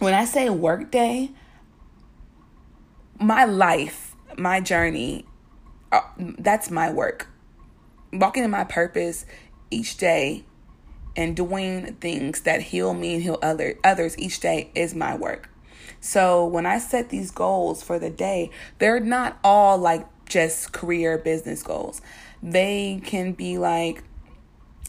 when 0.00 0.14
I 0.14 0.24
say 0.24 0.50
work 0.50 0.90
day, 0.90 1.30
my 3.20 3.44
life, 3.44 4.16
my 4.36 4.60
journey, 4.60 5.26
uh, 5.92 6.00
that's 6.18 6.70
my 6.70 6.90
work. 6.90 7.28
Walking 8.12 8.42
in 8.42 8.50
my 8.50 8.64
purpose 8.64 9.26
each 9.70 9.98
day 9.98 10.44
and 11.16 11.36
doing 11.36 11.94
things 12.00 12.40
that 12.40 12.62
heal 12.62 12.94
me 12.94 13.14
and 13.14 13.22
heal 13.22 13.38
other 13.42 13.78
others 13.84 14.18
each 14.18 14.40
day 14.40 14.70
is 14.74 14.94
my 14.94 15.14
work. 15.14 15.50
So 16.00 16.46
when 16.46 16.64
I 16.64 16.78
set 16.78 17.10
these 17.10 17.30
goals 17.30 17.82
for 17.82 17.98
the 17.98 18.10
day, 18.10 18.50
they're 18.78 19.00
not 19.00 19.38
all 19.44 19.76
like 19.76 20.06
just 20.24 20.72
career 20.72 21.18
business 21.18 21.62
goals. 21.62 22.00
They 22.42 23.02
can 23.04 23.32
be 23.32 23.58
like 23.58 24.02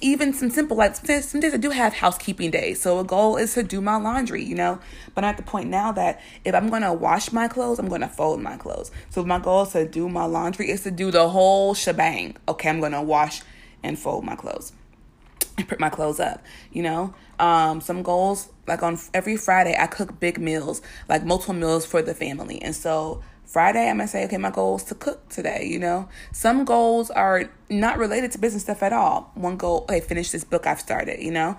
even 0.02 0.34
some 0.34 0.50
simple 0.50 0.76
like 0.76 0.96
some 0.96 1.40
days 1.40 1.54
I 1.54 1.58
do 1.58 1.70
have 1.70 1.94
housekeeping 1.94 2.52
days. 2.52 2.82
So 2.82 3.00
a 3.00 3.04
goal 3.04 3.38
is 3.38 3.54
to 3.54 3.64
do 3.64 3.82
my 3.82 3.98
laundry, 3.98 4.44
you 4.44 4.56
know. 4.56 4.80
But 5.16 5.24
I'm 5.24 5.30
at 5.32 5.38
the 5.38 5.44
point 5.44 5.70
now 5.70 5.92
that 5.94 6.20
if 6.44 6.54
I'm 6.54 6.70
gonna 6.70 6.94
wash 6.94 7.32
my 7.32 7.48
clothes, 7.48 7.80
I'm 7.80 7.88
gonna 7.88 8.10
fold 8.10 8.42
my 8.42 8.58
clothes. 8.58 8.92
So 9.10 9.24
my 9.24 9.40
goal 9.40 9.64
is 9.64 9.70
to 9.74 9.88
do 9.88 10.10
my 10.10 10.26
laundry 10.26 10.70
is 10.70 10.84
to 10.84 10.92
do 10.92 11.12
the 11.12 11.30
whole 11.30 11.74
shebang. 11.74 12.38
Okay, 12.48 12.70
I'm 12.70 12.80
gonna 12.82 13.04
wash 13.04 13.42
and 13.84 13.98
fold 13.98 14.24
my 14.24 14.36
clothes 14.36 14.74
and 15.58 15.68
put 15.68 15.80
my 15.80 15.90
clothes 15.90 16.20
up, 16.20 16.44
you 16.72 16.84
know. 16.84 17.14
Um, 17.40 17.82
some 17.82 18.04
goals 18.04 18.50
like 18.68 18.84
on 18.84 19.00
every 19.14 19.36
Friday 19.36 19.76
I 19.78 19.88
cook 19.88 20.20
big 20.20 20.40
meals, 20.40 20.82
like 21.10 21.24
multiple 21.24 21.54
meals 21.54 21.86
for 21.86 22.02
the 22.02 22.14
family. 22.14 22.62
And 22.62 22.76
so 22.76 23.22
Friday, 23.52 23.90
I'm 23.90 23.98
gonna 23.98 24.08
say, 24.08 24.24
okay, 24.26 24.38
my 24.38 24.50
goal 24.50 24.78
is 24.78 24.84
to 24.86 24.96
cook 24.96 25.28
today. 25.28 25.68
You 25.70 25.78
know, 25.78 26.08
some 26.32 26.64
goals 26.64 27.12
are 27.12 27.50
not 27.70 27.98
related 27.98 28.32
to 28.32 28.38
business 28.38 28.64
stuff 28.64 28.82
at 28.82 28.94
all. 28.94 29.30
One 29.36 29.58
goal, 29.58 29.86
hey, 29.90 30.00
finish 30.00 30.32
this 30.32 30.46
book 30.46 30.66
I've 30.66 30.80
started. 30.80 31.22
You 31.22 31.32
know, 31.32 31.58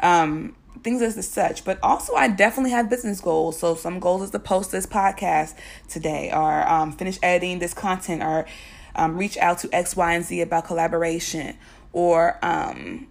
um, 0.00 0.54
things 0.82 1.00
as 1.00 1.26
such. 1.26 1.64
But 1.64 1.78
also, 1.82 2.14
I 2.14 2.28
definitely 2.28 2.72
have 2.72 2.90
business 2.90 3.22
goals. 3.22 3.58
So 3.58 3.74
some 3.74 4.00
goals 4.00 4.20
is 4.20 4.30
to 4.32 4.38
post 4.38 4.70
this 4.70 4.84
podcast 4.84 5.54
today, 5.88 6.30
or 6.30 6.68
um, 6.68 6.92
finish 6.92 7.18
editing 7.22 7.58
this 7.58 7.72
content, 7.72 8.22
or 8.22 8.44
um, 8.94 9.16
reach 9.16 9.38
out 9.38 9.60
to 9.60 9.74
X, 9.74 9.96
Y, 9.96 10.12
and 10.12 10.22
Z 10.22 10.42
about 10.42 10.66
collaboration, 10.66 11.56
or 11.94 12.38
um, 12.44 13.08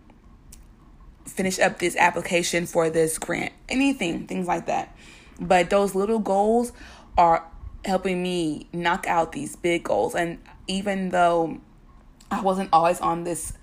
finish 1.26 1.58
up 1.58 1.80
this 1.80 1.96
application 1.96 2.68
for 2.68 2.92
this 2.92 3.18
grant. 3.18 3.54
Anything, 3.68 4.28
things 4.28 4.46
like 4.48 4.68
that. 4.68 4.96
But 5.40 5.72
those 5.72 5.96
little 5.96 6.20
goals 6.20 6.74
are 7.18 7.44
helping 7.86 8.22
me 8.22 8.68
knock 8.74 9.08
out 9.08 9.32
these 9.32 9.56
big 9.56 9.84
goals. 9.84 10.16
And 10.16 10.40
even 10.68 11.10
though 11.10 11.60
I 12.32 12.42
wasn't 12.42 12.70
always 12.74 13.00
on 13.00 13.24
this 13.24 13.54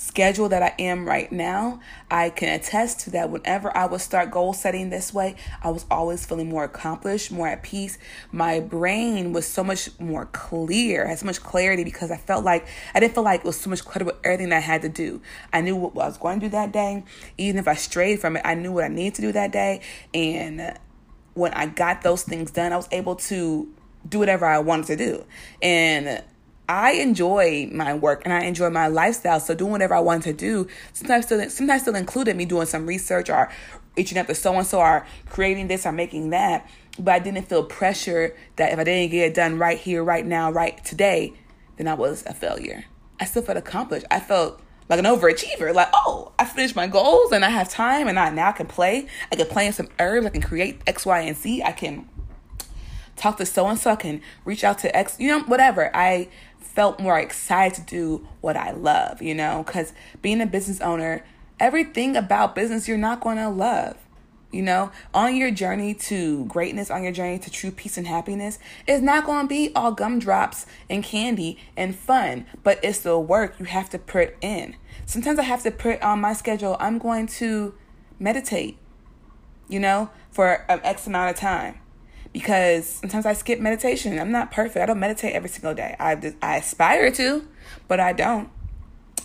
schedule 0.00 0.48
that 0.48 0.62
I 0.62 0.74
am 0.78 1.06
right 1.06 1.30
now, 1.30 1.78
I 2.10 2.30
can 2.30 2.48
attest 2.48 3.00
to 3.00 3.10
that 3.10 3.28
whenever 3.28 3.76
I 3.76 3.84
would 3.84 4.00
start 4.00 4.30
goal 4.30 4.54
setting 4.54 4.88
this 4.88 5.12
way, 5.12 5.36
I 5.62 5.68
was 5.68 5.84
always 5.90 6.24
feeling 6.24 6.48
more 6.48 6.64
accomplished, 6.64 7.30
more 7.30 7.46
at 7.48 7.62
peace. 7.62 7.98
My 8.32 8.60
brain 8.60 9.34
was 9.34 9.46
so 9.46 9.62
much 9.62 9.90
more 10.00 10.24
clear, 10.26 11.06
had 11.06 11.18
so 11.18 11.26
much 11.26 11.42
clarity 11.42 11.84
because 11.84 12.10
I 12.10 12.16
felt 12.16 12.46
like 12.46 12.66
I 12.94 13.00
didn't 13.00 13.14
feel 13.14 13.24
like 13.24 13.40
it 13.40 13.46
was 13.46 13.60
so 13.60 13.68
much 13.68 13.84
clutter 13.84 14.06
with 14.06 14.16
everything 14.24 14.54
I 14.54 14.60
had 14.60 14.80
to 14.82 14.88
do. 14.88 15.20
I 15.52 15.60
knew 15.60 15.76
what 15.76 16.02
I 16.02 16.06
was 16.06 16.16
going 16.16 16.40
to 16.40 16.46
do 16.46 16.50
that 16.50 16.72
day. 16.72 17.04
Even 17.36 17.58
if 17.58 17.68
I 17.68 17.74
strayed 17.74 18.20
from 18.20 18.36
it, 18.36 18.42
I 18.42 18.54
knew 18.54 18.72
what 18.72 18.84
I 18.84 18.88
needed 18.88 19.16
to 19.16 19.22
do 19.22 19.32
that 19.32 19.52
day. 19.52 19.82
And 20.14 20.78
when 21.34 21.52
I 21.52 21.66
got 21.66 22.02
those 22.02 22.22
things 22.22 22.50
done, 22.50 22.72
I 22.72 22.76
was 22.76 22.88
able 22.92 23.16
to 23.16 23.68
do 24.08 24.18
whatever 24.18 24.46
I 24.46 24.58
wanted 24.58 24.86
to 24.86 24.96
do. 24.96 25.24
And 25.62 26.22
I 26.68 26.92
enjoy 26.92 27.68
my 27.72 27.94
work 27.94 28.22
and 28.24 28.32
I 28.32 28.44
enjoy 28.44 28.70
my 28.70 28.86
lifestyle. 28.86 29.40
So 29.40 29.54
doing 29.54 29.72
whatever 29.72 29.94
I 29.94 30.00
wanted 30.00 30.22
to 30.22 30.32
do 30.32 30.68
sometimes 30.92 31.26
still 31.26 31.50
sometimes 31.50 31.82
still 31.82 31.96
included 31.96 32.36
me 32.36 32.44
doing 32.44 32.66
some 32.66 32.86
research 32.86 33.28
or 33.28 33.50
reaching 33.96 34.18
out 34.18 34.28
to 34.28 34.34
so 34.34 34.54
and 34.54 34.66
so 34.66 34.78
or 34.78 35.04
creating 35.28 35.68
this 35.68 35.84
or 35.84 35.92
making 35.92 36.30
that. 36.30 36.68
But 36.98 37.14
I 37.14 37.18
didn't 37.18 37.42
feel 37.48 37.64
pressure 37.64 38.36
that 38.56 38.72
if 38.72 38.78
I 38.78 38.84
didn't 38.84 39.10
get 39.10 39.30
it 39.30 39.34
done 39.34 39.58
right 39.58 39.78
here, 39.78 40.04
right 40.04 40.24
now, 40.24 40.52
right 40.52 40.82
today, 40.84 41.32
then 41.76 41.88
I 41.88 41.94
was 41.94 42.24
a 42.26 42.34
failure. 42.34 42.84
I 43.18 43.24
still 43.24 43.42
felt 43.42 43.58
accomplished. 43.58 44.06
I 44.10 44.20
felt 44.20 44.60
like 44.90 44.98
an 44.98 45.04
overachiever. 45.06 45.72
Like, 45.72 45.88
oh, 45.94 46.32
I 46.38 46.44
finished 46.44 46.74
my 46.76 46.88
goals 46.88 47.32
and 47.32 47.44
I 47.44 47.48
have 47.48 47.70
time 47.70 48.08
and 48.08 48.18
I 48.18 48.28
now 48.30 48.50
can 48.50 48.66
play. 48.66 49.06
I 49.32 49.36
can 49.36 49.46
play 49.46 49.66
in 49.66 49.72
some 49.72 49.88
herbs. 50.00 50.26
I 50.26 50.30
can 50.30 50.42
create 50.42 50.82
X, 50.86 51.06
Y, 51.06 51.20
and 51.20 51.36
Z. 51.36 51.62
I 51.62 51.72
can 51.72 52.08
talk 53.14 53.36
to 53.38 53.46
so 53.46 53.68
and 53.68 53.78
so. 53.78 53.92
I 53.92 53.96
can 53.96 54.20
reach 54.44 54.64
out 54.64 54.78
to 54.80 54.94
X, 54.94 55.16
you 55.20 55.28
know, 55.28 55.40
whatever. 55.44 55.94
I 55.96 56.28
felt 56.58 56.98
more 56.98 57.18
excited 57.18 57.76
to 57.76 57.82
do 57.82 58.28
what 58.40 58.56
I 58.56 58.72
love, 58.72 59.22
you 59.22 59.34
know, 59.34 59.62
because 59.64 59.92
being 60.22 60.40
a 60.40 60.46
business 60.46 60.80
owner, 60.80 61.24
everything 61.60 62.16
about 62.16 62.56
business 62.56 62.88
you're 62.88 62.98
not 62.98 63.20
going 63.20 63.36
to 63.36 63.48
love. 63.48 63.96
You 64.52 64.62
know, 64.62 64.90
on 65.14 65.36
your 65.36 65.52
journey 65.52 65.94
to 65.94 66.44
greatness, 66.46 66.90
on 66.90 67.04
your 67.04 67.12
journey 67.12 67.38
to 67.38 67.50
true 67.50 67.70
peace 67.70 67.96
and 67.96 68.06
happiness, 68.06 68.58
it's 68.86 69.02
not 69.02 69.24
going 69.24 69.44
to 69.44 69.48
be 69.48 69.70
all 69.76 69.92
gumdrops 69.92 70.66
and 70.88 71.04
candy 71.04 71.56
and 71.76 71.94
fun, 71.94 72.46
but 72.64 72.80
it's 72.82 72.98
the 72.98 73.16
work 73.16 73.54
you 73.60 73.66
have 73.66 73.88
to 73.90 73.98
put 73.98 74.34
in. 74.40 74.74
Sometimes 75.06 75.38
I 75.38 75.44
have 75.44 75.62
to 75.62 75.70
put 75.70 76.02
on 76.02 76.20
my 76.20 76.32
schedule, 76.32 76.76
I'm 76.80 76.98
going 76.98 77.28
to 77.28 77.74
meditate, 78.18 78.76
you 79.68 79.78
know, 79.78 80.10
for 80.32 80.64
an 80.68 80.80
X 80.82 81.06
amount 81.06 81.30
of 81.30 81.36
time 81.36 81.80
because 82.32 82.86
sometimes 82.86 83.26
I 83.26 83.32
skip 83.32 83.60
meditation. 83.60 84.18
I'm 84.18 84.30
not 84.30 84.50
perfect. 84.50 84.82
I 84.82 84.86
don't 84.86 85.00
meditate 85.00 85.34
every 85.34 85.48
single 85.48 85.74
day. 85.74 85.96
I, 85.98 86.34
I 86.42 86.56
aspire 86.56 87.10
to, 87.12 87.46
but 87.88 88.00
I 88.00 88.12
don't. 88.12 88.50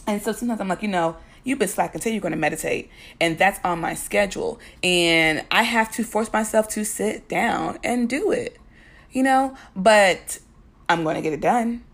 And 0.07 0.21
so 0.21 0.31
sometimes 0.31 0.61
I'm 0.61 0.67
like, 0.67 0.81
you 0.81 0.87
know, 0.87 1.17
you've 1.45 1.59
been 1.59 1.69
slacking 1.69 1.99
until 1.99 2.11
you're 2.11 2.21
going 2.21 2.33
to 2.33 2.37
meditate. 2.37 2.89
And 3.21 3.37
that's 3.37 3.61
on 3.63 3.79
my 3.79 3.93
schedule. 3.93 4.59
And 4.83 5.45
I 5.49 5.63
have 5.63 5.89
to 5.93 6.03
force 6.03 6.33
myself 6.33 6.67
to 6.69 6.83
sit 6.83 7.29
down 7.29 7.79
and 7.81 8.09
do 8.09 8.31
it, 8.31 8.57
you 9.11 9.23
know? 9.23 9.55
But 9.73 10.39
I'm 10.89 11.03
going 11.03 11.15
to 11.15 11.21
get 11.21 11.31
it 11.31 11.39
done. 11.39 11.85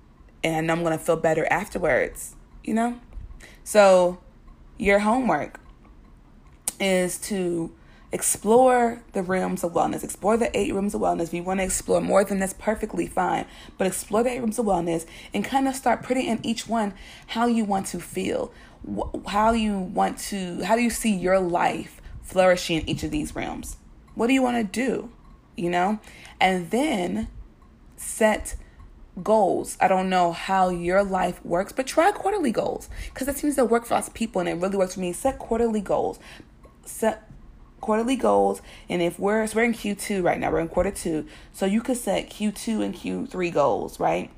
And 0.44 0.72
I'm 0.72 0.82
going 0.82 0.98
to 0.98 1.04
feel 1.04 1.18
better 1.18 1.46
afterwards, 1.52 2.36
you 2.64 2.74
know? 2.74 3.00
So 3.64 4.20
your 4.80 5.00
homework 5.00 5.60
is 6.80 7.20
to 7.20 7.72
explore 8.12 9.02
the 9.14 9.24
realms 9.24 9.64
of 9.64 9.72
wellness, 9.74 10.04
explore 10.04 10.36
the 10.36 10.56
eight 10.58 10.74
rooms 10.74 10.94
of 10.94 11.02
wellness. 11.02 11.26
If 11.26 11.34
you 11.34 11.44
want 11.44 11.60
to 11.60 11.64
explore 11.64 12.02
more 12.02 12.24
than 12.24 12.40
that's 12.40 12.54
perfectly 12.54 13.08
fine, 13.08 13.46
but 13.78 13.88
explore 13.88 14.24
the 14.24 14.32
eight 14.32 14.40
rooms 14.40 14.60
of 14.60 14.66
wellness 14.66 15.06
and 15.34 15.46
kind 15.46 15.68
of 15.68 15.76
start 15.76 16.04
putting 16.04 16.26
in 16.26 16.46
each 16.46 16.68
one 16.68 16.94
how 17.28 17.48
you 17.48 17.64
want 17.64 17.86
to 17.88 18.00
feel, 18.00 18.52
how 19.28 19.52
you 19.52 19.78
want 19.78 20.18
to, 20.20 20.64
how 20.64 20.76
do 20.76 20.82
you 20.82 20.90
see 20.90 21.16
your 21.16 21.40
life 21.40 22.02
flourishing 22.22 22.82
in 22.82 22.90
each 22.90 23.04
of 23.04 23.12
these 23.12 23.36
realms? 23.36 23.78
What 24.16 24.28
do 24.28 24.34
you 24.34 24.42
want 24.42 24.58
to 24.58 24.64
do? 24.64 25.12
You 25.56 25.70
know? 25.70 26.00
And 26.40 26.72
then 26.72 27.28
set 27.98 28.56
goals. 29.22 29.78
I 29.80 29.88
don't 29.88 30.10
know 30.10 30.32
how 30.32 30.70
your 30.70 31.04
life 31.04 31.44
works, 31.46 31.72
but 31.72 31.88
try 31.88 32.12
quarterly 32.12 32.52
goals 32.52 32.90
because 33.14 33.28
that 33.28 33.38
seems 33.38 33.56
to 33.56 33.66
work 33.66 33.86
for 33.86 33.96
of 33.96 34.14
people 34.14 34.40
and 34.40 34.50
it 34.50 34.56
really 34.56 34.78
works 34.78 34.96
for 34.96 35.00
me. 35.02 35.14
Set 35.14 35.38
quarterly 35.38 35.82
goals. 35.82 36.20
Set 36.86 37.30
quarterly 37.82 38.16
goals. 38.16 38.62
And 38.90 39.02
if 39.02 39.20
we're 39.20 39.46
so 39.48 39.58
we're 39.58 39.64
in 39.64 39.74
Q2 39.74 40.24
right 40.24 40.40
now, 40.40 40.52
we're 40.52 40.60
in 40.60 40.70
quarter 40.70 40.92
two. 40.92 41.26
So 41.52 41.66
you 41.66 41.82
could 41.82 41.98
set 41.98 42.30
Q2 42.30 42.84
and 42.84 42.96
Q3 42.96 43.54
goals, 43.54 44.00
right? 44.00 44.30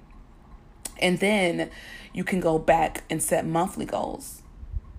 And 1.00 1.20
then 1.20 1.70
you 2.14 2.24
can 2.24 2.40
go 2.40 2.60
back 2.60 3.04
and 3.10 3.22
set 3.22 3.46
monthly 3.46 3.86
goals 3.86 4.44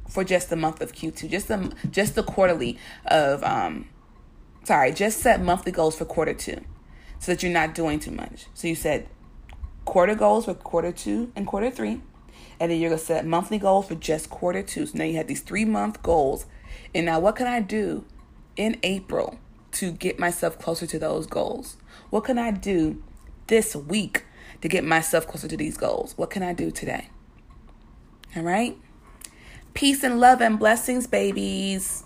for 0.08 0.24
just 0.24 0.50
the 0.50 0.56
month 0.56 0.80
of 0.80 0.92
Q2, 0.92 1.30
just 1.30 1.48
the 1.48 1.72
just 1.90 2.14
the 2.14 2.22
quarterly 2.22 2.78
of 3.06 3.42
um 3.44 3.88
sorry, 4.64 4.92
just 4.92 5.20
set 5.20 5.40
monthly 5.40 5.72
goals 5.72 5.96
for 5.96 6.04
quarter 6.04 6.34
two 6.34 6.60
so 7.18 7.32
that 7.32 7.42
you're 7.42 7.52
not 7.52 7.74
doing 7.74 7.98
too 8.00 8.10
much. 8.10 8.46
So 8.54 8.68
you 8.68 8.74
said 8.74 9.08
quarter 9.84 10.14
goals 10.14 10.46
for 10.46 10.54
quarter 10.54 10.92
two 10.92 11.32
and 11.34 11.46
quarter 11.46 11.70
three. 11.70 12.00
And 12.60 12.70
then 12.70 12.80
you're 12.80 12.90
gonna 12.90 13.00
set 13.00 13.26
monthly 13.26 13.58
goals 13.58 13.88
for 13.88 13.94
just 13.94 14.30
quarter 14.30 14.62
two. 14.62 14.86
So 14.86 14.98
now 14.98 15.04
you 15.04 15.16
have 15.16 15.26
these 15.26 15.40
three 15.40 15.64
month 15.64 16.02
goals. 16.02 16.46
And 16.94 17.06
now 17.06 17.20
what 17.20 17.36
can 17.36 17.46
I 17.46 17.60
do 17.60 18.04
in 18.56 18.78
April 18.82 19.38
to 19.72 19.90
get 19.90 20.18
myself 20.18 20.58
closer 20.58 20.86
to 20.86 20.98
those 20.98 21.26
goals? 21.26 21.76
What 22.10 22.24
can 22.24 22.38
I 22.38 22.50
do 22.50 23.02
this 23.46 23.74
week 23.74 24.23
to 24.64 24.68
get 24.68 24.82
myself 24.82 25.28
closer 25.28 25.46
to 25.46 25.58
these 25.58 25.76
goals? 25.76 26.14
What 26.16 26.30
can 26.30 26.42
I 26.42 26.54
do 26.54 26.70
today? 26.70 27.10
All 28.34 28.42
right? 28.42 28.74
Peace 29.74 30.02
and 30.02 30.18
love 30.18 30.40
and 30.40 30.58
blessings, 30.58 31.06
babies. 31.06 32.02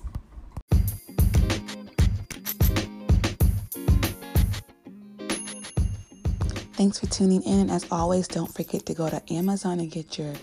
Thanks 6.73 6.99
for 6.99 7.07
tuning 7.07 7.43
in. 7.45 7.71
As 7.71 7.87
always, 7.93 8.27
don't 8.27 8.53
forget 8.53 8.85
to 8.87 8.95
go 8.95 9.09
to 9.09 9.23
Amazon 9.33 9.79
and 9.79 9.89
get 9.89 10.19
your 10.19 10.35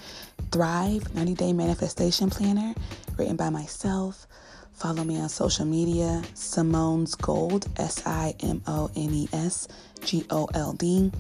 Thrive 0.54 1.14
90 1.16 1.34
Day 1.34 1.52
Manifestation 1.52 2.30
Planner 2.30 2.76
written 3.18 3.36
by 3.36 3.50
myself. 3.50 4.26
Follow 4.72 5.04
me 5.04 5.20
on 5.20 5.28
social 5.28 5.66
media, 5.66 6.22
Simones 6.34 7.20
Gold, 7.22 7.68
S 7.76 8.02
I 8.06 8.36
M 8.40 8.62
O 8.68 8.90
N 8.96 9.14
E 9.14 9.28
S 9.34 9.68
G 10.06 10.26
O 10.30 10.48
L 10.54 10.72
D, 10.74 11.12